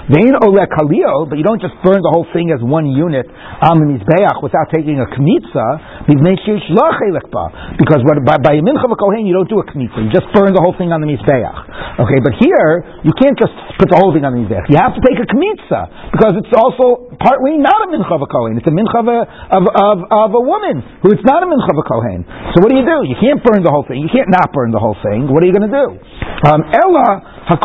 [0.08, 3.26] The ain ole kalio, but you don't just burn the whole thing as one unit
[3.60, 6.06] on the mizbeach without taking a kmitza,
[7.82, 10.60] because by, by a mincha Kohen, you don't do a kmitza, you just burn the
[10.60, 11.56] whole thing on the mizbeach.
[11.96, 14.68] Okay, but here, you can't just put the whole thing on the mizbeach.
[14.68, 18.28] You have to take a kmitza, because it's also partly not a mincha of a
[18.28, 21.48] Kohen, it's a mincha of a, of, of, of a woman, who it's not a
[21.48, 22.28] mincha of a Kohen.
[22.52, 23.08] So what do you do?
[23.08, 25.48] You can't burn the whole thing, you can't not burn the whole thing, what are
[25.48, 25.86] you going to do?
[26.44, 27.56] Um, Ella, so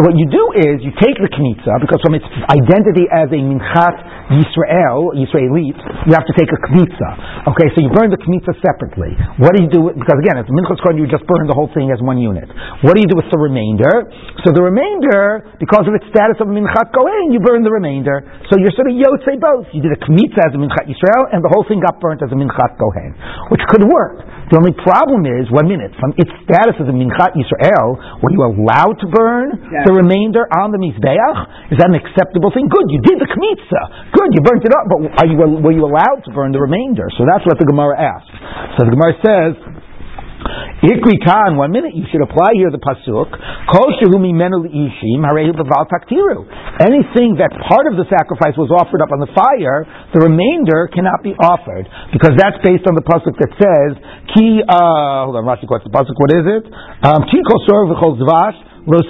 [0.00, 4.16] what you do is you take the kmitza because from its identity as a minchat
[4.26, 7.10] Yisrael, Yisraelit, you have to take a kmitza.
[7.46, 9.14] Okay, so you burn the kmitza separately.
[9.38, 9.94] What do you do?
[9.94, 12.50] Because again, it's minchas kohen, you just burn the whole thing as one unit.
[12.82, 14.10] What do you do with the remainder?
[14.42, 18.26] So the remainder, because of its status of a minchat kohen, you burn the remainder.
[18.50, 19.70] So you're sort of yotzei both.
[19.70, 22.32] You did a kmitza as a minchat Yisrael, and the whole thing got burnt as
[22.34, 23.14] a minchat kohen,
[23.54, 24.26] which could work.
[24.50, 29.02] The only problem is, one minute, its status as a Minchat Yisrael, were you allowed
[29.02, 31.38] to burn the remainder on the Mizbeach?
[31.74, 32.70] Is that an acceptable thing?
[32.70, 33.82] Good, you did the Kmitza.
[34.14, 37.10] Good, you burnt it up, but are you, were you allowed to burn the remainder?
[37.18, 38.30] So that's what the Gemara asks.
[38.78, 39.52] So the Gemara says,
[40.84, 43.32] Ikri kan, one minute, you should apply here the pasuk.
[46.76, 51.22] Anything that part of the sacrifice was offered up on the fire, the remainder cannot
[51.22, 53.92] be offered because that's based on the pasuk that says
[54.36, 54.60] ki.
[54.66, 56.14] Uh, hold on, Rashi quotes the pasuk.
[56.18, 56.64] What is it?
[57.02, 59.02] Um, ki kol sor v'chol zvash So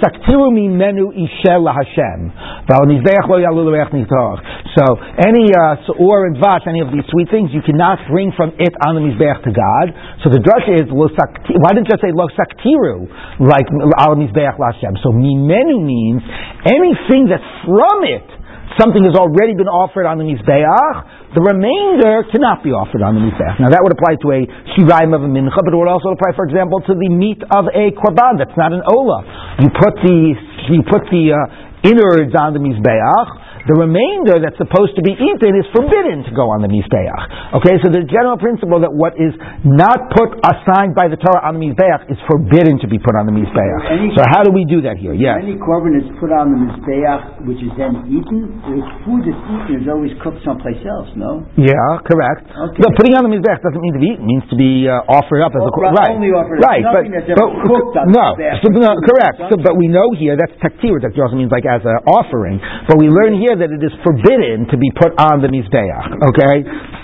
[5.21, 8.73] any uh, suor and vash, any of these sweet things, you cannot bring from it
[8.85, 9.93] on the mizbeach to God.
[10.25, 10.89] So the drush is.
[10.89, 13.05] Why didn't you say lo saktiru
[13.37, 13.69] like
[14.01, 14.97] al mizbeach laHashem?
[15.05, 16.25] So mimenu means
[16.65, 18.36] anything that's from it
[18.79, 20.95] something has already been offered on the Mizbeach,
[21.35, 23.59] the remainder cannot be offered on the Mizbeach.
[23.59, 24.41] Now that would apply to a
[24.77, 27.67] Shiraim of a Mincha, but it would also apply, for example, to the meat of
[27.73, 28.37] a Korban.
[28.37, 29.25] That's not an Ola.
[29.59, 30.17] You put the,
[30.71, 33.29] you put the uh, innards on the Mizbeach,
[33.67, 37.59] The remainder that's supposed to be eaten is forbidden to go on the Mizbeach.
[37.59, 39.35] Okay, so the general principle that what is
[39.67, 43.27] not put assigned by the Torah on the Mizbeach is forbidden to be put on
[43.27, 44.15] the Mizbeach.
[44.15, 45.11] So how do we do that here?
[45.11, 45.43] Yes.
[45.43, 48.55] Any korban is put on the mizbeach, which is then eaten.
[48.63, 51.11] The food that's eaten is always cooked someplace else.
[51.19, 51.43] No.
[51.59, 52.47] Yeah, correct.
[52.47, 52.79] Okay.
[52.79, 55.03] But putting on the mizbech doesn't mean to be eaten; it means to be uh,
[55.11, 56.15] offered up as a Oh, cor- right, right.
[56.15, 57.03] only offered- right, but,
[57.35, 58.25] but cooked no,
[58.63, 59.43] so, no, correct.
[59.51, 61.03] So, but we know here that's taktir.
[61.03, 62.63] Taktir also means like as an offering.
[62.87, 66.05] But we learn here that it is forbidden to be put on the mizbeach.
[66.33, 66.55] Okay,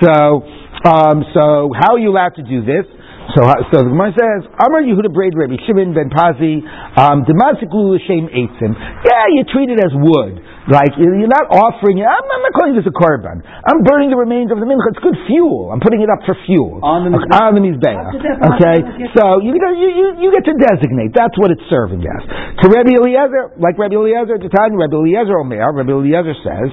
[0.01, 0.45] so
[0.83, 2.83] um, so how are you allowed to do this?
[3.31, 6.59] So, so the Gemara says, Amar Yehuda Braid Rabbi Shimon ben Pazi,
[6.99, 8.75] um, Demasiklu L'Shem Eitzim.
[8.75, 10.43] Yeah, you treat it as wood.
[10.64, 12.07] Like, you're you're not offering it.
[12.07, 13.43] I'm, I'm not calling this a korban.
[13.43, 14.95] I'm burning the remains of the mincha.
[14.95, 15.68] It's good fuel.
[15.76, 16.80] I'm putting it up for fuel.
[16.80, 17.43] On the Okay, mizbeach.
[17.43, 17.99] On the mizbeach.
[17.99, 18.78] How could that Okay?
[19.11, 21.11] So, you, get- you, you, you get to designate.
[21.11, 22.24] That's what it's serving as.
[22.64, 26.70] To Rabbi Eliezer, like Rabbi Eliezer, to Tanya, Rabbi Eliezer Omer, Rabbi Eliezer says,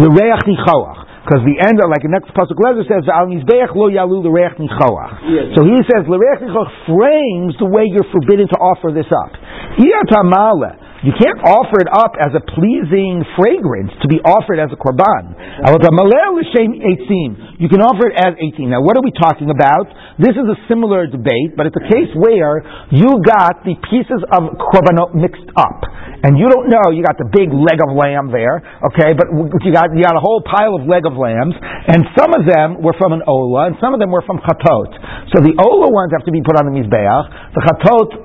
[0.00, 1.00] L'reach nichoach.
[1.24, 4.60] Because the end of, like the next pasuk lezer says, "Al mizbeach lo yalu l'reach
[4.60, 5.56] nichoach." Yes.
[5.56, 9.32] So he says, "L'reach nichoach" frames the way you're forbidden to offer this up.
[9.80, 10.83] Iyatamale.
[11.04, 15.36] You can't offer it up as a pleasing fragrance to be offered as a korban.
[17.60, 18.72] You can offer it as eitzim.
[18.72, 19.84] Now, what are we talking about?
[20.16, 24.56] This is a similar debate, but it's a case where you got the pieces of
[24.56, 25.84] korbanot mixed up,
[26.24, 26.88] and you don't know.
[26.88, 29.28] You got the big leg of lamb there, okay, but
[29.60, 32.80] you got you got a whole pile of leg of lambs, and some of them
[32.80, 34.88] were from an ola, and some of them were from chatot.
[35.36, 37.52] So the ola ones have to be put on the mizbeach.
[37.52, 38.23] The chatot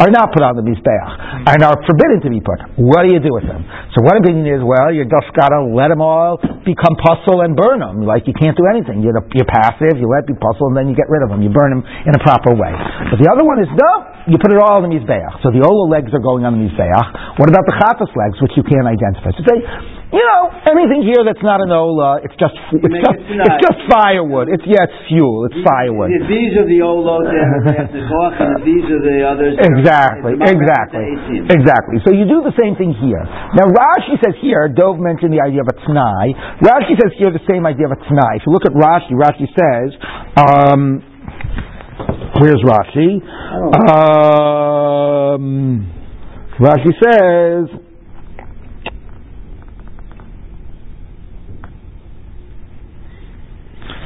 [0.00, 1.10] are not put on the mizbeach
[1.44, 2.56] and are forbidden to be put.
[2.80, 3.60] What do you do with them?
[3.92, 7.84] So one opinion is, well, you just gotta let them all become pasul and burn
[7.84, 8.08] them.
[8.08, 9.04] Like you can't do anything.
[9.04, 10.00] You're, you're passive.
[10.00, 11.44] You let it be pasul and then you get rid of them.
[11.44, 12.72] You burn them in a proper way.
[13.12, 13.92] But the other one is no.
[14.24, 15.44] You put it all on the mizbeach.
[15.44, 17.36] So the ola legs are going on the mizbeach.
[17.36, 19.36] What about the chatas legs, which you can't identify?
[19.36, 19.60] So say,
[20.10, 23.78] you know, anything here that's not an ola, it's just it's just it it's just
[23.86, 24.50] firewood.
[24.50, 25.46] It's yeah, it's fuel.
[25.46, 26.10] It's firewood.
[26.26, 29.54] These are the olos, they have to talk, and these are the others.
[29.62, 31.14] Exactly, exactly,
[31.46, 32.02] exactly.
[32.02, 33.22] So you do the same thing here.
[33.54, 36.58] Now Rashi says here, Dov mentioned the idea of a t'nai.
[36.58, 38.42] Rashi says here the same idea of a t'nai.
[38.42, 39.94] If you look at Rashi, Rashi says,
[40.34, 41.06] um,
[42.42, 43.22] where's Rashi?
[43.94, 45.86] Um,
[46.58, 47.70] Rashi says,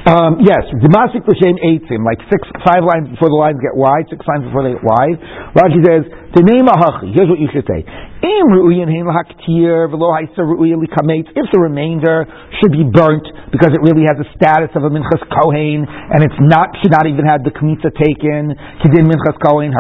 [0.05, 4.21] Um, yes, Demasik L'Shem Eitzim, like six, five lines before the lines get wide, six
[4.29, 5.17] lines before they get wide.
[5.57, 6.05] Rashi says,
[6.35, 7.87] here's what you should say.
[7.87, 8.43] If
[11.55, 12.27] the remainder
[12.59, 13.23] should be burnt,
[13.55, 17.07] because it really has the status of a Minchas Kohen, and it's not, should not
[17.07, 19.71] even have the Kmitza taken, Kohen,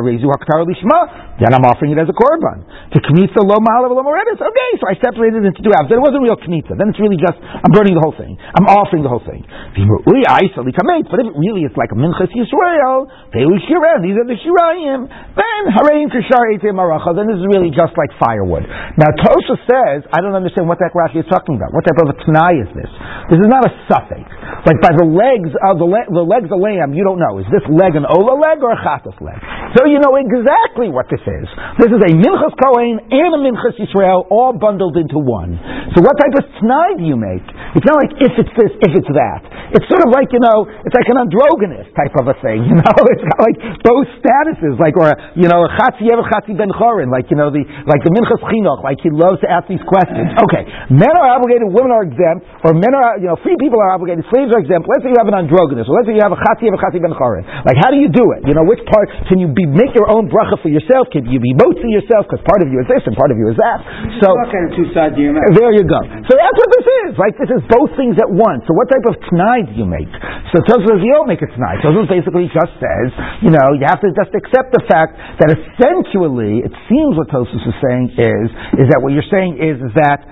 [1.35, 2.63] then I'm offering it as a Korban.
[2.95, 5.91] To Kmitza Lo V'lo Moredis, okay, so I separated it into two halves.
[5.91, 8.39] Then it wasn't real Kmitza, then it's really just, I'm burning the whole thing.
[8.39, 9.43] I'm offering the whole thing.
[9.75, 16.07] But if it really is like a Minchas Yisrael, these are the Shirayim, then Hareim
[16.15, 18.67] Kishar Then this is really just like firewood.
[18.99, 21.73] Now Tosfos says, I don't understand what that Rashi is talking about.
[21.73, 22.91] What type of a Tanai is this?
[23.31, 24.27] This is not a safek.
[24.67, 27.41] Like by the legs of the, le- the legs of lamb, you don't know.
[27.41, 29.39] Is this leg an Ola leg or a Chatas leg?
[29.77, 31.47] So you know exactly what this is.
[31.81, 35.57] This is a Minchas Kohen and a Minchas Yisrael all bundled into one.
[35.97, 37.45] So what type of Tanai do you make?
[37.75, 39.43] It's not like if it's this, if it's that.
[39.75, 42.77] It's sort of like, you know, it's like an androgynous type of a thing, you
[42.79, 42.97] know?
[43.11, 46.23] It's got like both statuses, like, or, a, you know, a Chatzi Eved
[46.59, 49.71] Ben Chorin, like, you know, the, like the Minchas Chinuch, like he loves to ask
[49.71, 50.35] these questions.
[50.43, 53.95] Okay, men are obligated, women are exempt, or men are, you know, free people are
[53.95, 54.91] obligated, slaves are exempt.
[54.91, 56.99] Let's say you have an androgynous, or let's say you have a Chatzi a Chatzi
[56.99, 57.47] Ben Chorin.
[57.63, 58.43] Like, how do you do it?
[58.51, 61.07] You know, which part, can you be, make your own bracha for yourself?
[61.15, 62.27] Can you be motzi yourself?
[62.27, 63.79] Because part of you is this and part of you is that.
[64.19, 65.55] So, Look at two sides of your mouth.
[65.55, 66.01] there you go.
[66.27, 67.11] So that's what this is.
[67.15, 68.67] Like this is both things at once.
[68.67, 70.11] So what type of t'nai do you make?
[70.51, 71.79] So Tosfos you don't make a t'nai.
[71.85, 73.09] Tosfos basically just says,
[73.45, 75.53] you know, you have to just accept the fact that
[76.65, 78.49] it seems what Tosfos is saying is,
[78.81, 80.25] is that what you're saying is, is that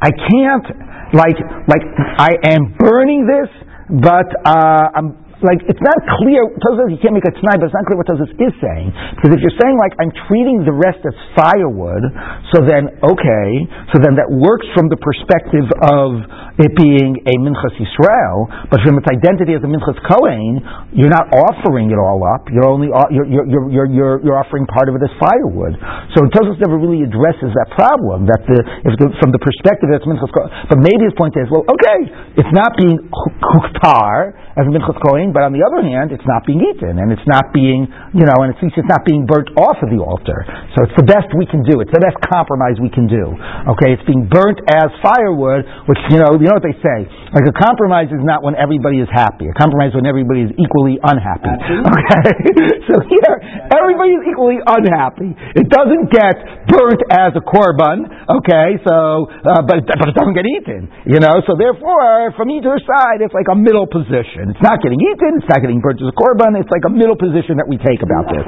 [0.00, 0.66] I can't,
[1.12, 1.38] like,
[1.68, 1.84] like
[2.18, 3.48] I am burning this,
[3.88, 6.44] but uh, I'm like it's not clear.
[6.60, 8.92] Tosfos you can't make a t'nai, but it's not clear what Tosfos is saying.
[9.16, 12.04] Because if you're saying like I'm treating the rest as firewood,
[12.52, 13.48] so then okay,
[13.90, 16.20] so then that works from the perspective of
[16.60, 20.60] it being a minchas Yisrael, but from its identity as a minchas Kohen,
[20.92, 22.44] you're not offering it all up.
[22.52, 25.74] You're only uh, you're you're you're you're, you're, you're offering part of it as firewood.
[26.12, 28.28] So Tosfos never really addresses that problem.
[28.28, 31.48] That the if the, from the perspective that's minchas Kohen, but maybe his point is
[31.48, 32.00] well, okay,
[32.36, 35.29] it's not being huktar as a minchas Kohen.
[35.30, 38.38] But on the other hand, it's not being eaten, and it's not being, you know,
[38.42, 40.44] and at least it's not being burnt off of the altar.
[40.74, 41.80] So it's the best we can do.
[41.82, 43.34] It's the best compromise we can do.
[43.76, 46.98] Okay, it's being burnt as firewood, which, you know, you know what they say.
[47.30, 49.46] Like a compromise is not when everybody is happy.
[49.46, 51.54] A compromise is when everybody is equally unhappy.
[51.54, 52.30] Okay?
[52.90, 53.34] so here,
[53.70, 55.30] everybody is equally unhappy.
[55.54, 58.06] It doesn't get burnt as a korban,
[58.40, 62.50] okay, so, uh, but, it, but it doesn't get eaten, you know, so therefore, from
[62.50, 64.54] either side, it's like a middle position.
[64.54, 67.16] It's not getting eaten, it's not getting burnt as a korban, it's like a middle
[67.16, 68.40] position that we take about this.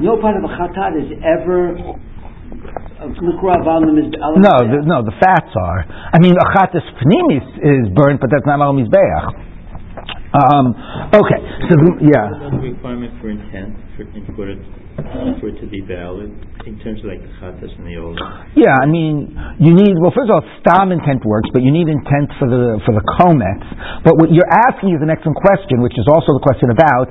[0.00, 1.76] No part of a chatat is ever.
[1.76, 3.12] uh,
[4.40, 5.84] No, the, no, the fats are.
[6.12, 9.45] I mean, achatis pnimis is burnt, but that's not al mizbeach.
[10.36, 10.76] Um,
[11.16, 11.40] okay,
[11.70, 12.28] so yeah.
[12.60, 14.04] Requirement for intent, for,
[14.36, 14.60] for it,
[15.40, 16.28] for it to be valid,
[16.68, 18.18] in terms of like the chatas and the ola.
[18.52, 20.12] Yeah, I mean, you need well.
[20.12, 23.64] First of all, stam intent works, but you need intent for the for the komets.
[24.04, 27.08] But what you're asking is an excellent question, which is also the question about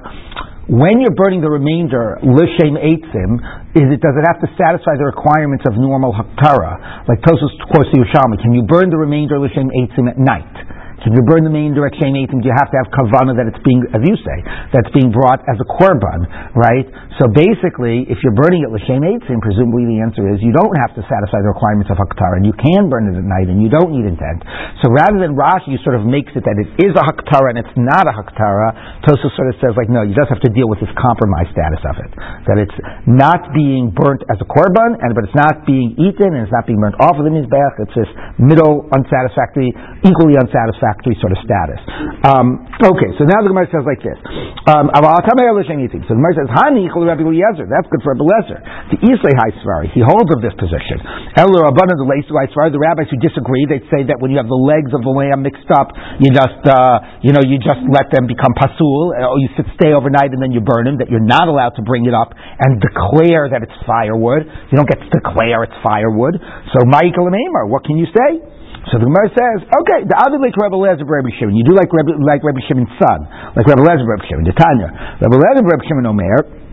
[0.70, 3.32] when you're burning the remainder lishem eitzim.
[3.74, 7.06] Is it does it have to satisfy the requirements of normal haktara?
[7.10, 10.75] Like Tosfos quotes the Yerushalmi, can you burn the remainder lishem eitzim at night?
[11.06, 13.62] If you burn the main direct chain eightim, you have to have kavana that it's
[13.62, 14.38] being, as you say,
[14.74, 16.26] that's being brought as a korban,
[16.58, 16.90] right?
[17.22, 20.98] So basically, if you're burning it l'shem eitzim, presumably the answer is you don't have
[20.98, 23.70] to satisfy the requirements of haktara, and you can burn it at night, and you
[23.70, 24.42] don't need intent.
[24.82, 27.76] So rather than Rashi sort of makes it that it is a haktara and it's
[27.78, 30.82] not a haktara, Tosfos sort of says like, no, you just have to deal with
[30.82, 32.12] this compromise status of it,
[32.50, 36.50] that it's not being burnt as a korban, and but it's not being eaten and
[36.50, 37.78] it's not being burnt off of the mizbeach.
[37.86, 38.10] It's this
[38.42, 39.70] middle unsatisfactory,
[40.02, 41.82] equally unsatisfactory sort of status.
[42.26, 44.18] Um, okay, so now the Gemara says like this.
[44.66, 47.68] Um, so the Gemara says, Hani Rabbi Eliezer.
[47.70, 48.60] That's good for Rabbi Eliezer.
[48.96, 51.04] The Islay High Svari, he holds of this position.
[51.38, 54.38] Elul Rabbanan, the Leisu High Svari, the rabbis who disagree, they'd say that when you
[54.40, 57.84] have the legs of the lamb mixed up, you just, uh, you know, you just
[57.92, 61.12] let them become pasul, or you sit, stay overnight and then you burn them, that
[61.12, 64.48] you're not allowed to bring it up and declare that it's firewood.
[64.72, 66.40] You don't get to declare it's firewood.
[66.74, 68.55] So, Michael and Amar, what can you say?
[68.94, 71.58] So the Gemara says, okay, the other like Rebbe Lezer Rebbe Shimon.
[71.58, 73.26] You do like Rebbe, like Rebbe Shimon's son,
[73.58, 74.46] like Rebbe Lezer Rebbe Shimon.
[74.46, 74.94] The Tanya,
[75.26, 76.66] Rebbe Lezer Rebbe Shimon Omer.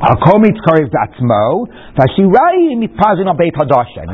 [0.00, 0.16] And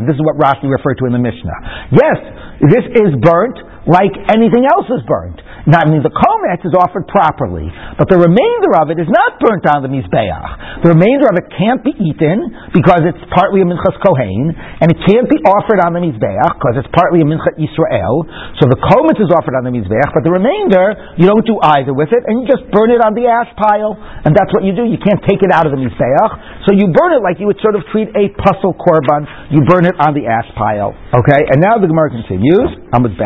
[0.03, 1.59] this is what Rashi referred to in the Mishnah.
[1.94, 2.18] Yes,
[2.66, 3.55] this is burnt
[3.86, 5.38] like anything else is burnt.
[5.70, 9.38] Now, I mean, the kometz is offered properly, but the remainder of it is not
[9.38, 10.47] burnt on the mizbeach.
[10.87, 14.95] The remainder of it can't be eaten because it's partly a minchas kohen, and it
[15.03, 18.22] can't be offered on the mizbeach because it's partly a mincha Israel.
[18.62, 21.91] So the kometz is offered on the mizbeach, but the remainder you don't do either
[21.91, 24.78] with it, and you just burn it on the ash pile, and that's what you
[24.78, 24.87] do.
[24.87, 26.30] You can't take it out of the mizbeach,
[26.62, 29.26] so you burn it like you would sort of treat a pasul korban.
[29.51, 30.95] You burn it on the ash pile.
[31.11, 32.78] Okay, and now the Gemara continues.
[32.95, 33.18] I'm with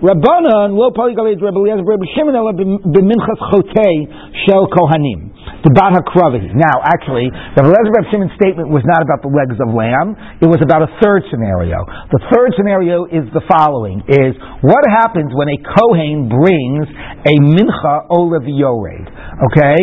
[0.00, 0.06] that.
[0.06, 4.06] V'afilu Rabbanan lo poligalid Rebbe Eliezer Rebbe Shimon b'minchas chotei
[4.46, 5.34] shel kohanim.
[5.64, 6.54] The Bat HaKravi.
[6.54, 10.14] Now, actually, the Eliezer Rebbe Shimon's statement was not about the legs of lamb.
[10.38, 11.82] It was about a third scenario.
[12.14, 16.86] The third scenario is the following: is what happens when a kohen brings
[17.26, 19.06] a mincha olav yored?
[19.50, 19.82] Okay,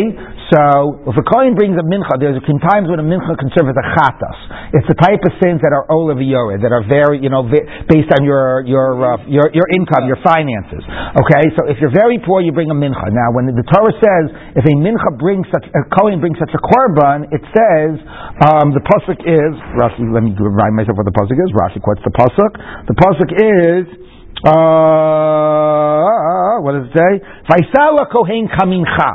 [0.52, 3.74] so if a kohen brings a mincha, there's times when a mincha can serve as
[3.74, 4.38] a chatas.
[4.78, 7.42] It's the type of sins that are olav yored, that are very, you know,
[7.90, 10.86] based on your your uh, your your income, your finances.
[11.18, 13.10] Okay, so if you're very poor, you bring a mincha.
[13.10, 14.24] Now, when the Torah says
[14.54, 17.98] if a mincha brings such a kohen brings such a korban, it says
[18.46, 20.06] um, the pasuk is Rashi.
[20.14, 21.50] Let me remind myself what the pasuk is.
[21.58, 22.52] Rashi quotes the pasuk.
[22.86, 24.05] The pasuk is.
[24.44, 25.86] Uh,
[26.60, 27.12] what does it say?
[27.48, 29.10] Vaisala kohen kamincha.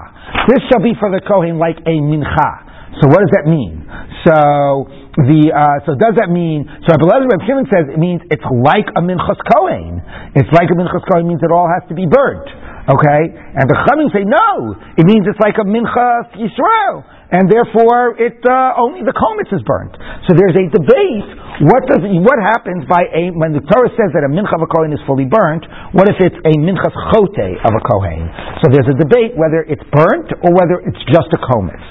[0.49, 2.51] This shall be for the kohen like a mincha.
[2.99, 3.85] So what does that mean?
[4.27, 6.65] So the uh, so does that mean?
[6.87, 10.01] So Rabbi Lezer Reb Shimon says it means it's like a minchas kohen.
[10.35, 12.47] It's like a minchas kohen means it all has to be burnt.
[12.81, 14.73] Okay, and the Chachamim say no.
[14.97, 19.63] It means it's like a minchas Yisrael, and therefore it uh, only the kometz is
[19.63, 19.95] burnt.
[20.27, 21.29] So there's a debate.
[21.63, 24.69] What does what happens by a when the Torah says that a mincha of a
[24.69, 25.63] kohen is fully burnt?
[25.95, 28.27] What if it's a minchas chote of a kohen?
[28.59, 31.83] So there's a debate whether it's burnt or whether it's just a kometz.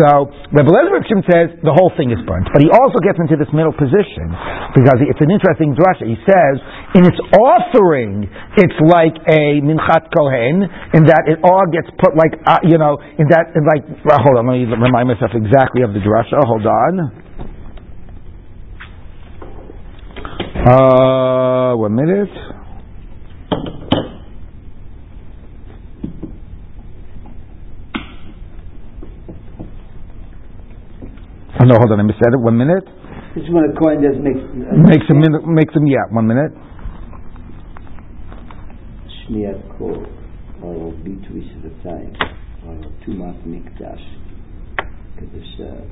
[0.00, 3.36] So Rebbe Lezer Shimon says the whole thing is burnt, but he also gets into
[3.36, 4.32] this middle position
[4.72, 6.08] because it's an interesting drasha.
[6.08, 6.54] He says
[6.96, 8.24] in its offering,
[8.56, 10.64] it's like a minchat kohen
[10.96, 14.16] in that it all gets put like uh, you know in that in like well,
[14.24, 16.40] hold on, let me remind myself exactly of the drasha.
[16.40, 16.94] Hold on.
[20.62, 22.32] Uh, one minute.
[31.62, 32.00] Oh, no, hold on.
[32.00, 32.40] I missaid it.
[32.42, 32.82] One minute.
[33.38, 35.46] Is when a coin does make Makes a minute.
[35.46, 35.86] Makes them.
[35.86, 36.50] Yeah, one minute.
[39.30, 40.02] Shmiat kol.
[40.62, 42.14] or Bitui Sivatayim,
[42.66, 42.74] or
[43.06, 44.02] Tumas Mikdash.
[45.18, 45.82] Kaddish, uh,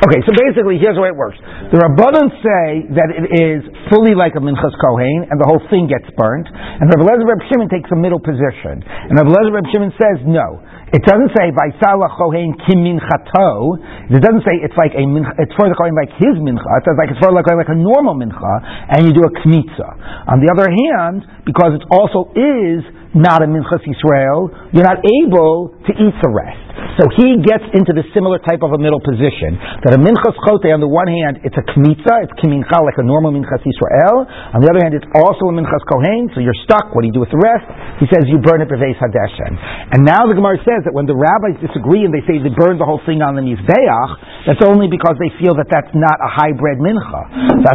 [0.00, 1.36] Okay, so basically, here's the way it works.
[1.68, 3.60] The Rabbanon say that it is
[3.92, 6.48] fully like a Minchas Kohen, and the whole thing gets burnt.
[6.48, 8.80] And Rabbi Lezer Reb Shimon takes a middle position.
[8.80, 10.64] And Rabbi Lezer Reb Shimon says, no.
[10.90, 13.78] It doesn't say Vaisala Kohen Kim Minchato.
[14.10, 16.66] It doesn't say it's like a mincha, it's for the Kohen like his mincha.
[16.66, 18.54] It says like it's for the Kohen like a normal mincha,
[18.90, 19.86] and you do a kmitza.
[20.26, 22.82] On the other hand, because it also is
[23.14, 26.70] not a minchas Yisrael, you're not able to eat the rest.
[26.98, 29.58] So he gets into the similar type of a middle position.
[29.84, 33.06] That a minchas chote, on the one hand, it's a kmitza, it's kimincha, like a
[33.06, 34.26] normal minchas Yisrael.
[34.54, 36.94] On the other hand, it's also a minchas kohen, so you're stuck.
[36.94, 37.66] What do you do with the rest?
[37.98, 39.58] He says you burn it beveis hadeshen.
[39.94, 42.78] And now the Gemara says that when the rabbis disagree and they say they burn
[42.78, 44.10] the whole thing on the mizbeach,
[44.46, 47.22] that's only because they feel that that's not a hybrid mincha.
[47.60, 47.70] So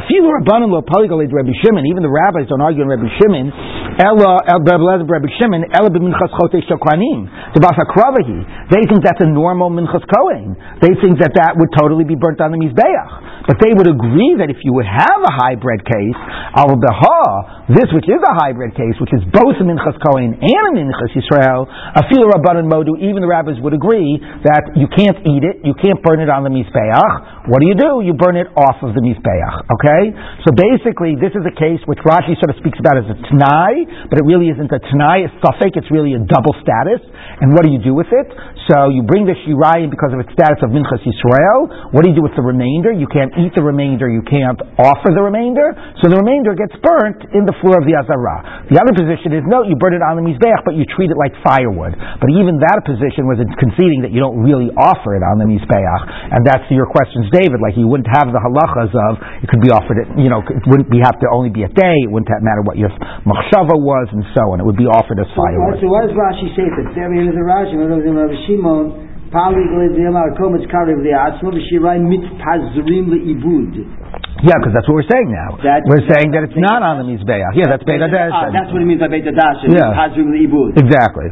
[1.86, 3.51] even the rabbis don't argue in Rabbi Shimon,
[3.97, 8.67] ella el Rabbi Shimon, ella b'minchas chote shokwanim, the basakravahi.
[8.71, 10.57] They think that's a normal minchas kohen.
[10.81, 13.45] They think that that would totally be burnt on the mizbeach.
[13.47, 16.19] But they would agree that if you would have a hybrid case,
[16.57, 20.73] al beha, this which is a hybrid case, which is both a minchas kohen and
[20.73, 25.45] a minchas Yisrael, afilu rabbanon modu, even the rabbis would agree that you can't eat
[25.45, 27.47] it, you can't burn it on the mizbeach.
[27.47, 28.01] What do you do?
[28.01, 29.55] You burn it off of the mizbeach.
[29.77, 30.03] Okay?
[30.43, 33.84] So basically, this is a case which Rashi sort of speaks about as a t'nai,
[34.09, 37.01] but it really isn't a t'nai, a safek, it's really a double status.
[37.41, 38.27] And what do you do with it?
[38.71, 41.93] So you bring the shirayim because of its status of minchas Yisrael.
[41.93, 42.89] What do you do with the remainder?
[42.89, 45.69] You can't eat the remainder, you can't offer the remainder,
[46.01, 48.65] so the remainder gets burnt in the floor of the azara.
[48.73, 51.19] The other position is no, you burn it on the mizbeach, but you treat it
[51.19, 51.93] like firewood.
[51.93, 56.01] But even that position was conceding that you don't really offer it on the mizbeach,
[56.33, 57.61] and that's your questions, David.
[57.61, 60.65] Like you wouldn't have the halachas of it could be offered at you know it
[60.65, 61.97] wouldn't be have to only be a day.
[62.01, 62.89] It wouldn't matter what your
[63.27, 64.59] machshava was and so on.
[64.59, 65.80] It would be offered as firewood.
[65.82, 66.67] So what does Rashi say?
[66.67, 71.99] At the very end of the Rashi, Rabbi Shimon, Pali Glediyamar Kometz Karev Liatzma, V'Shirai
[71.99, 73.83] Mitpazrim Le'ibud.
[74.43, 75.57] Yeah, because that's what we're saying now.
[75.88, 77.55] We're saying that it's not on the mizbeach.
[77.55, 78.51] Yeah, that's Beit Ah, Hadash.
[78.53, 79.63] that's what it means by Beit Hadash.
[79.67, 79.95] Yeah.
[80.75, 81.31] Exactly.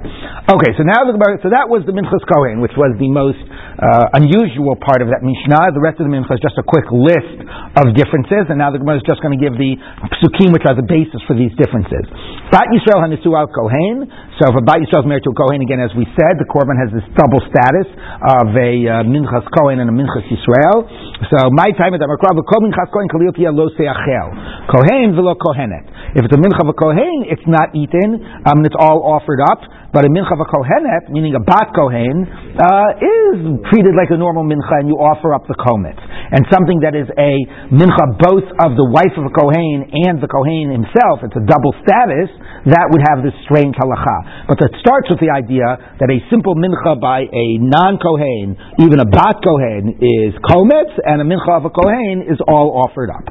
[0.50, 3.40] Okay, so now the so that was the Minchas Kohen, which was the most
[3.80, 5.76] uh, unusual part of that Mishnah.
[5.76, 7.44] The rest of the Minchas is just a quick list
[7.78, 9.78] of differences, and now the Gemara is just going to give the
[10.18, 12.08] psukim, which are the basis for these differences.
[12.50, 14.10] Bat Yisrael Hanisu al Kohen.
[14.42, 16.50] So if a Bat Yisrael is married to a Kohen, again, as we said, the
[16.50, 20.86] Korban has this double status of a uh, Minchas Kohen and a Minchas Yisrael.
[21.32, 24.28] So my time at the Makrav, Kol Minchas Kohen Kaliotia Lo Seachel.
[24.70, 26.18] Kohen velo Kohenet.
[26.18, 29.42] If it's a Mincha of a Kohen, it's not eaten, um, and it's all offered
[29.42, 29.62] up.
[29.94, 33.38] But a mincha of a kohenet, meaning a bat kohen, uh, is
[33.70, 36.02] treated like a normal mincha, and you offer up the kometz.
[36.34, 37.38] And something that is a
[37.70, 41.78] mincha both of the wife of a kohen and the kohen himself, it's a double
[41.86, 42.34] status,
[42.74, 44.50] that would have this strange halacha.
[44.50, 48.54] But that starts with the idea that a simple mincha by a non-kohen,
[48.86, 53.10] even a bat kohen, is kometz, and a mincha of a kohen is all offered
[53.10, 53.26] up.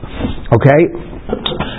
[0.58, 0.82] Okay?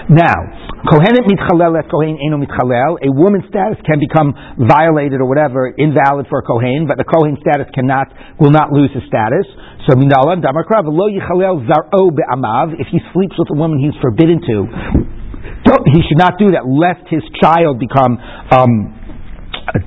[0.09, 2.99] Now, Kohenet mitchalel et kohen eno mitchalel.
[2.99, 7.39] A woman's status can become violated or whatever, invalid for a kohen, but the kohen
[7.39, 9.47] status cannot, will not lose his status.
[9.87, 12.75] So minala damakra v'lo yichalel zaro be'amav.
[12.75, 14.57] If he sleeps with a woman he's forbidden to,
[15.87, 18.19] he should not do that, lest his child become
[18.51, 19.02] um,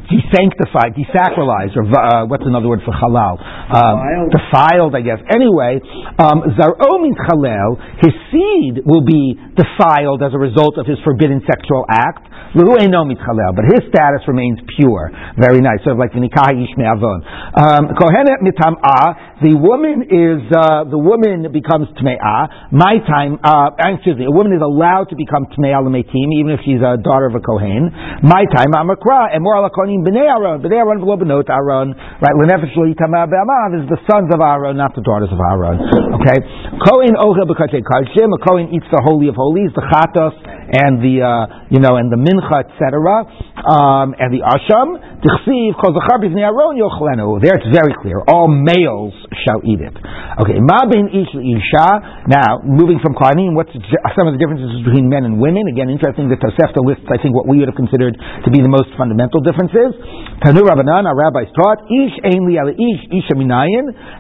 [0.09, 3.39] desanctified, desacralized, or uh, what's another word for halal?
[3.41, 4.95] Um, Defiled.
[4.95, 5.21] I guess.
[5.29, 5.81] Anyway,
[6.19, 7.77] um, zaro means halal.
[8.01, 12.29] His seed will be defiled as a result of his forbidden sexual act.
[12.57, 15.13] L'hu eino mitchalel, but his status remains pure.
[15.37, 17.21] Very nice, sort of like the nikah yish me'avon.
[17.53, 22.73] Um, Kohenet mitam'ah, the woman is, uh, the woman becomes tme'ah.
[22.73, 26.61] My time, uh, excuse me, a woman is allowed to become tme'ah l'metim, even if
[26.65, 27.93] she's a daughter of a kohen.
[28.25, 31.91] My time, I'm a amakra, and more alakonim b'nei Aaron, b'nei Aaron v'lo b'not Aaron,
[32.23, 35.83] right, l'nefesh lo yitama be'amav is the sons of Aaron, not the daughters of Aaron.
[36.23, 36.39] Okay?
[36.87, 40.35] Kohen ochel b'katei karshim, a kohen eats the holy of holies, the chatos,
[40.67, 43.27] and the, uh, you know, and the mincha, etc.,
[43.67, 47.43] um, and the asham, tichsiv, kol zachar b'vnei Aaron yochlenu.
[47.43, 48.23] There it's very clear.
[48.31, 49.95] All males shall eat it.
[50.37, 51.89] Okay, ma ben ish isha.
[52.29, 53.73] Now, moving from Kohanim, what's
[54.13, 55.65] some of the differences between men and women?
[55.71, 58.69] Again, interesting that Tosefta lists, I think, what we would have considered to be the
[58.69, 59.97] most fundamental differences.
[60.45, 63.09] Tanu Rabbanan, our rabbis taught, ish ein li ala ish.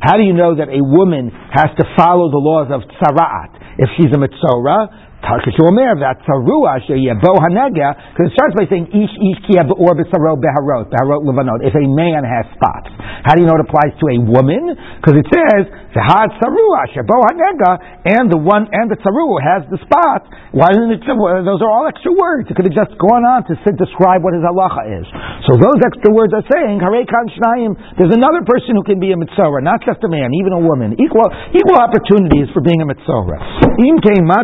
[0.01, 3.77] How do you know that a woman has to follow the laws of tzaraat?
[3.77, 6.87] If she's a mitzora, Omer, that's a ruach,
[7.19, 11.65] bo hanega, because it starts by saying ish ish ki or b'saro beharot, beharot levanot.
[11.65, 12.93] If a man has spots,
[13.25, 14.77] how do you know it applies to a woman?
[15.01, 17.73] Because it says v'had saruach, bo hanega,
[18.07, 20.29] and the one and the tsaru has the spots.
[20.53, 21.03] Why didn't it?
[21.03, 22.47] Those are all extra words.
[22.53, 25.07] It could have just gone on to describe what his halacha is.
[25.49, 27.75] So those extra words are saying harei kan shnayim.
[27.99, 30.95] There's another person who can be a mitzvah, not just a man, even a woman.
[31.01, 32.87] Equal equal opportunities for being a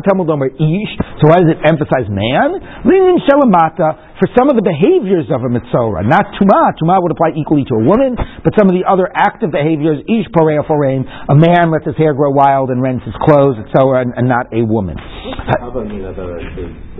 [0.02, 0.92] tamud ish.
[1.18, 2.62] So why does it emphasize man?
[2.86, 6.70] Linin shelamata for some of the behaviors of a mitzvah, not tuma.
[6.78, 8.14] Tuma would apply equally to a woman,
[8.46, 12.14] but some of the other active behaviors, ish porea foreign, a man lets his hair
[12.14, 14.94] grow wild and rents his clothes, etc., and, and not a woman.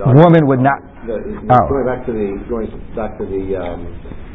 [0.02, 0.82] A woman would not.
[1.06, 1.64] The, oh.
[1.70, 3.42] Going back to the going back to the.
[3.54, 3.86] Um,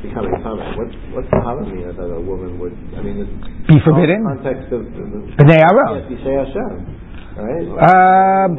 [0.02, 0.78] becoming common.
[0.78, 2.76] What's what's the halacha mean that a woman would?
[2.94, 3.26] I mean,
[3.68, 4.24] be forbidden.
[4.24, 5.04] Context of the
[5.42, 6.06] Bnei Aaron.
[6.06, 6.97] Yes, Hashem.
[7.38, 7.70] Right?
[7.70, 8.58] Um,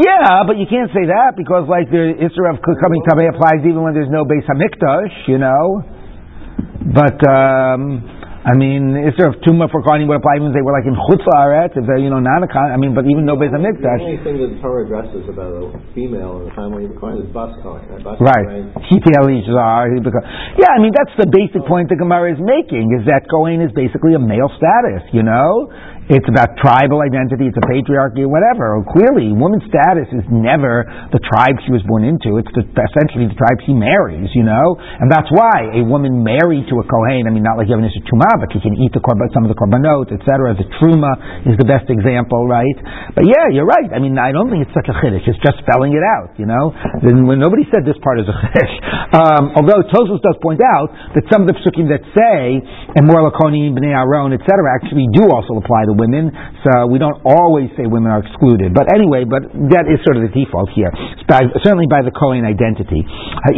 [0.00, 3.84] yeah, but you can't say that because, like, the Isra of coming Tameh applies even
[3.84, 5.84] when there's no Beis HaMikdash, you know.
[6.84, 8.04] But um,
[8.44, 10.92] I mean, Isra of Tumah for Kohanim would apply even if they were like in
[10.92, 13.80] Chutz La'aretz, if they're, you know, not I mean, but even no Beis HaMikdash.
[13.80, 16.96] The only thing that the Torah addresses about a female in the family of a
[17.00, 17.88] Kohen is Bas Kohen.
[18.20, 18.68] Right.
[18.68, 20.24] Because
[20.60, 23.72] yeah, I mean, that's the basic point the Gemara is making, is that Kohen is
[23.72, 25.72] basically a male status, you know?
[26.12, 28.76] It's about tribal identity, it's a patriarchy, or whatever.
[28.92, 32.36] Clearly, woman's status is never the tribe she was born into.
[32.36, 34.76] It's the, essentially the tribe she marries, you know?
[34.76, 37.80] And that's why a woman married to a Kohen, I mean, not like you have
[37.80, 40.52] an issue Tumah, but she can eat the korban, some of the korbanot, etc.
[40.52, 42.76] The Truma is the best example, right?
[43.16, 43.88] But yeah, you're right.
[43.88, 45.24] I mean, I don't think it's such a chiddush.
[45.24, 46.76] It's just spelling it out, you know?
[47.00, 48.76] Then when nobody said this part is a chiddush.
[49.14, 52.58] Um, although Tosfos does point out that some of the psukim that say,
[52.98, 56.30] and more lakonim, bnei Aaron, etc., actually do also apply to women,
[56.66, 58.74] so we don't always say women are excluded.
[58.74, 60.90] But anyway, but that is sort of the default here,
[61.30, 63.06] by, certainly by the Kohen identity.
[63.06, 63.52] A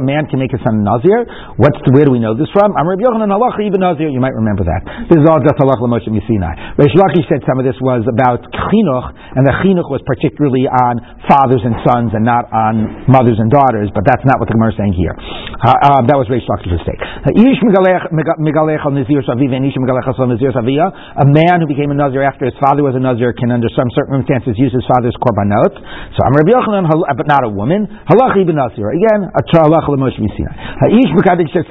[0.00, 1.24] man can make a son nazir.
[1.56, 2.76] What's the, where do we know this from?
[2.76, 4.82] You might remember that.
[5.08, 6.76] This is all just halacha l'moshe misinai.
[6.76, 9.06] Reish Lakish said some of this was about chinuch,
[9.36, 11.00] and the chinuch was particularly on
[11.30, 13.88] fathers and sons and not on mothers and daughters.
[13.94, 15.14] But that's not what the Gemara is saying here.
[15.60, 17.00] Uh, that was Reish Lakish's take.
[17.00, 22.82] Ha'ish megalech al nazir shaviv and a man who became a Nazir after his father
[22.82, 25.72] was a Nazir can, under some circumstances, use his father's korbanot.
[26.16, 27.86] So I'm Rabbi Yochanan, but not a woman.
[28.10, 28.90] Halach ibn Nazir.
[28.90, 30.50] Again, a halach l'mosh misina.
[30.54, 31.66] Ha'ish mekadesh says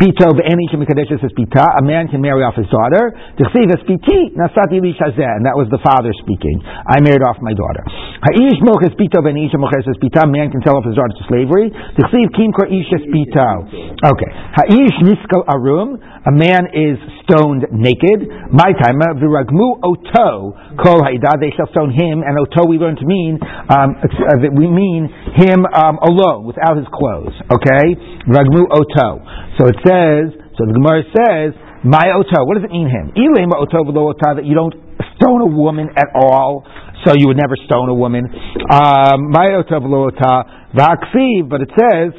[0.00, 1.64] bito ve'enish mekadesh says bita.
[1.78, 3.12] A man can marry off his daughter.
[3.36, 3.84] T'chsiv es
[4.38, 6.62] nasati li and that was the father speaking.
[6.64, 7.84] I married off my daughter.
[8.22, 9.98] Ha'ish moches bito ve'enish moches es.
[10.00, 11.68] A man can sell off his daughter to slavery.
[11.70, 13.04] T'chsiv kim kor ish es.
[13.12, 14.30] Okay.
[14.54, 15.98] Ha'ish niskal arum.
[16.22, 16.94] A man is
[17.26, 17.41] stoned
[17.72, 18.30] naked.
[18.52, 21.40] My time, viragmu oto kol haida.
[21.40, 25.66] They shall stone him, and oto we learn to mean um, uh, we mean him
[25.66, 27.34] um, alone, without his clothes.
[27.50, 27.96] Okay,
[28.30, 29.24] ragmu oto.
[29.58, 30.38] So it says.
[30.52, 32.44] So the Gemara says, my oto.
[32.44, 33.10] What does it mean him?
[33.16, 34.74] Ilema oto that you don't
[35.16, 36.64] stone a woman at all.
[37.04, 38.28] So you would never stone a woman.
[38.70, 42.12] Um, my oto but it says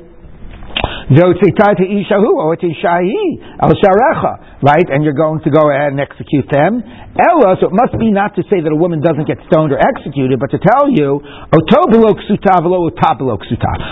[4.64, 4.88] right?
[4.88, 6.80] And you're going to go ahead and execute them.
[7.14, 9.78] Ella, so it must be not to say that a woman doesn't get stoned or
[9.78, 11.80] executed, but to tell you, Oto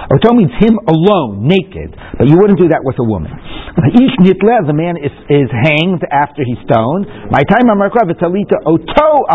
[0.09, 3.29] Oto means him alone, naked, but you wouldn't do that with a woman.
[3.31, 7.07] Ish nitle, the man is, is hanged after he's stoned.
[7.29, 7.67] My time
[8.07, 9.25] Vitalita Oto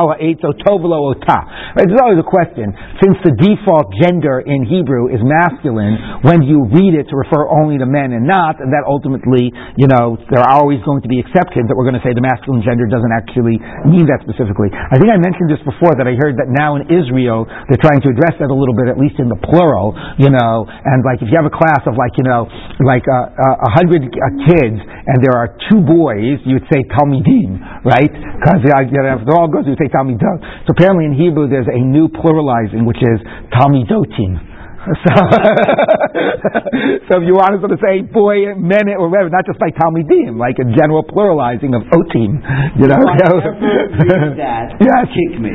[0.46, 1.38] Oto Ota.
[1.76, 2.70] This is always a question.
[3.02, 7.65] Since the default gender in Hebrew is masculine, when you read it to refer only
[7.74, 11.18] to men and not, and that ultimately, you know, there are always going to be
[11.18, 13.58] exceptions that we're going to say the masculine gender doesn't actually
[13.90, 14.70] mean that specifically.
[14.70, 17.98] I think I mentioned this before that I heard that now in Israel they're trying
[18.06, 21.18] to address that a little bit, at least in the plural, you know, and like
[21.18, 22.46] if you have a class of like, you know,
[22.86, 26.86] like uh, a uh, hundred uh, kids and there are two boys, you would say
[26.94, 28.12] Talmidim, right?
[28.14, 30.70] Because uh, you know, if they're all girls, you would say Talmidot.
[30.70, 33.18] So apparently in Hebrew there's a new pluralizing which is
[33.50, 34.55] Talmidotim.
[35.06, 35.12] So,
[37.10, 39.70] so if you wanted to sort of say boy, men, or whatever, not just by
[39.74, 42.38] Talmidim, like a general pluralizing of Otim,
[42.78, 42.98] you know.
[43.02, 45.06] read that, yes.
[45.10, 45.54] kick me.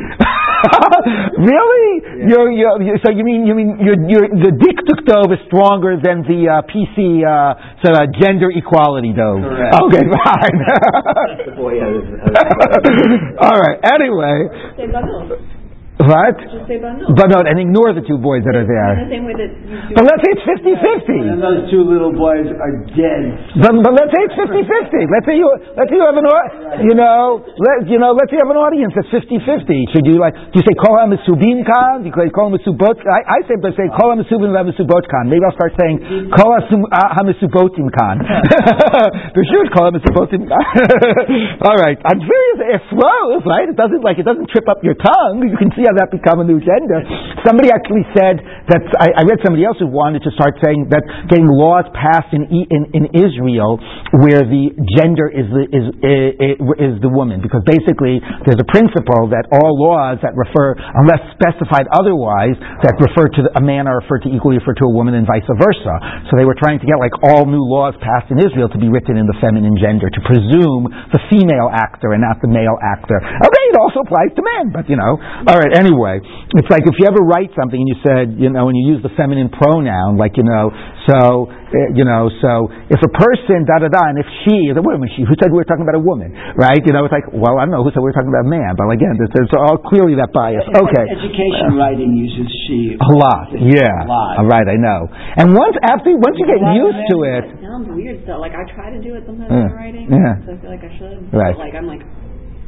[1.40, 1.88] really?
[2.22, 2.28] Yeah.
[2.28, 5.00] You're, you're, so you mean you mean you're, you're, the diktuk
[5.32, 9.40] is stronger than the uh, PC uh, so, uh, gender equality Dov?
[9.42, 9.74] Correct.
[9.88, 10.58] Okay, fine.
[13.40, 13.78] All right.
[13.80, 15.51] Anyway.
[16.02, 16.34] What?
[16.42, 17.14] Just say banot.
[17.14, 19.06] But no, and ignore the two boys that are In the there.
[19.06, 19.94] same way that you do.
[19.94, 20.46] But let's say it's
[21.06, 21.30] 50-50.
[21.30, 23.22] And those two little boys are dead.
[23.62, 25.12] But, but let's say it's 50-50.
[25.14, 25.46] Let's say you
[25.78, 26.50] let's say you have an au-
[26.82, 29.94] you know let you know let's say you have an audience that's 50-50.
[29.94, 32.02] Should you like do you say kol hamasubim kan?
[32.02, 32.98] Do you say kol hamasubot?
[33.06, 35.30] I, I say but say kol hamasubim hamasubot kan.
[35.30, 38.16] Maybe I'll start saying kol hasum- uh, hamasubotim kan.
[39.36, 40.64] For sure, kol hamasubotim kan.
[41.68, 42.58] All right, I'm serious.
[42.74, 43.68] It flows, right?
[43.70, 45.44] It doesn't like it doesn't trip up your tongue.
[45.46, 47.04] You can see how that become a new gender.
[47.44, 48.40] Somebody actually said
[48.72, 52.32] that I, I read somebody else who wanted to start saying that getting laws passed
[52.32, 53.76] in in, in Israel
[54.24, 59.28] where the gender is the is, is is the woman because basically there's a principle
[59.28, 60.72] that all laws that refer
[61.04, 64.92] unless specified otherwise that refer to a man are referred to equally refer to a
[64.92, 65.94] woman and vice versa.
[66.30, 68.88] So they were trying to get like all new laws passed in Israel to be
[68.88, 73.18] written in the feminine gender to presume the female actor and not the male actor.
[73.18, 75.16] Okay, it also applies to men, but you know.
[75.48, 75.72] All right.
[75.72, 76.20] Anyway,
[76.60, 79.00] it's like if you ever write something and you said you know and you use
[79.00, 80.68] the feminine pronoun like you know
[81.08, 84.76] so uh, you know so if a person da da da and if she is
[84.76, 87.10] a woman she who said we were talking about a woman right you know it's
[87.14, 89.16] like well I don't know who said we were talking about a man but again
[89.18, 92.94] there's, there's all clearly that bias okay Education writing uses she.
[93.00, 94.32] a lot yeah A lot.
[94.44, 95.08] all right I know
[95.40, 98.20] and once after once you get A lot of used to it It sounds weird
[98.28, 98.38] still.
[98.38, 99.66] Like I try to do it sometimes Yeah.
[99.66, 100.06] in writing.
[100.12, 100.34] Yeah.
[100.46, 101.18] So I feel like I should.
[101.32, 101.54] Right.
[101.56, 102.04] But like I'm like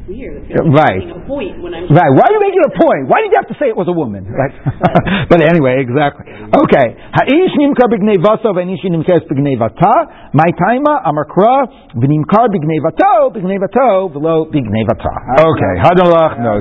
[0.08, 0.44] weird.
[0.44, 1.02] It Yeah, feels like right.
[1.10, 2.12] A point when I'm Right.
[2.16, 3.02] Why are you making a point?
[3.10, 4.24] Why did you have to say it was a woman?
[4.28, 4.54] Right.
[5.30, 6.24] but anyway, exactly.
[6.28, 6.86] Okay.
[7.16, 9.94] Ha'ish nimkar b'gnei vaso v'anish nimkar b'gnei vata.
[10.32, 15.14] My taima amakra v'nimkar b'gnei vato b'gnei vato v'lo b'gnei vata.
[15.40, 15.74] Okay.
[15.84, 16.54] Hadalach no.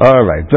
[0.00, 0.48] All right.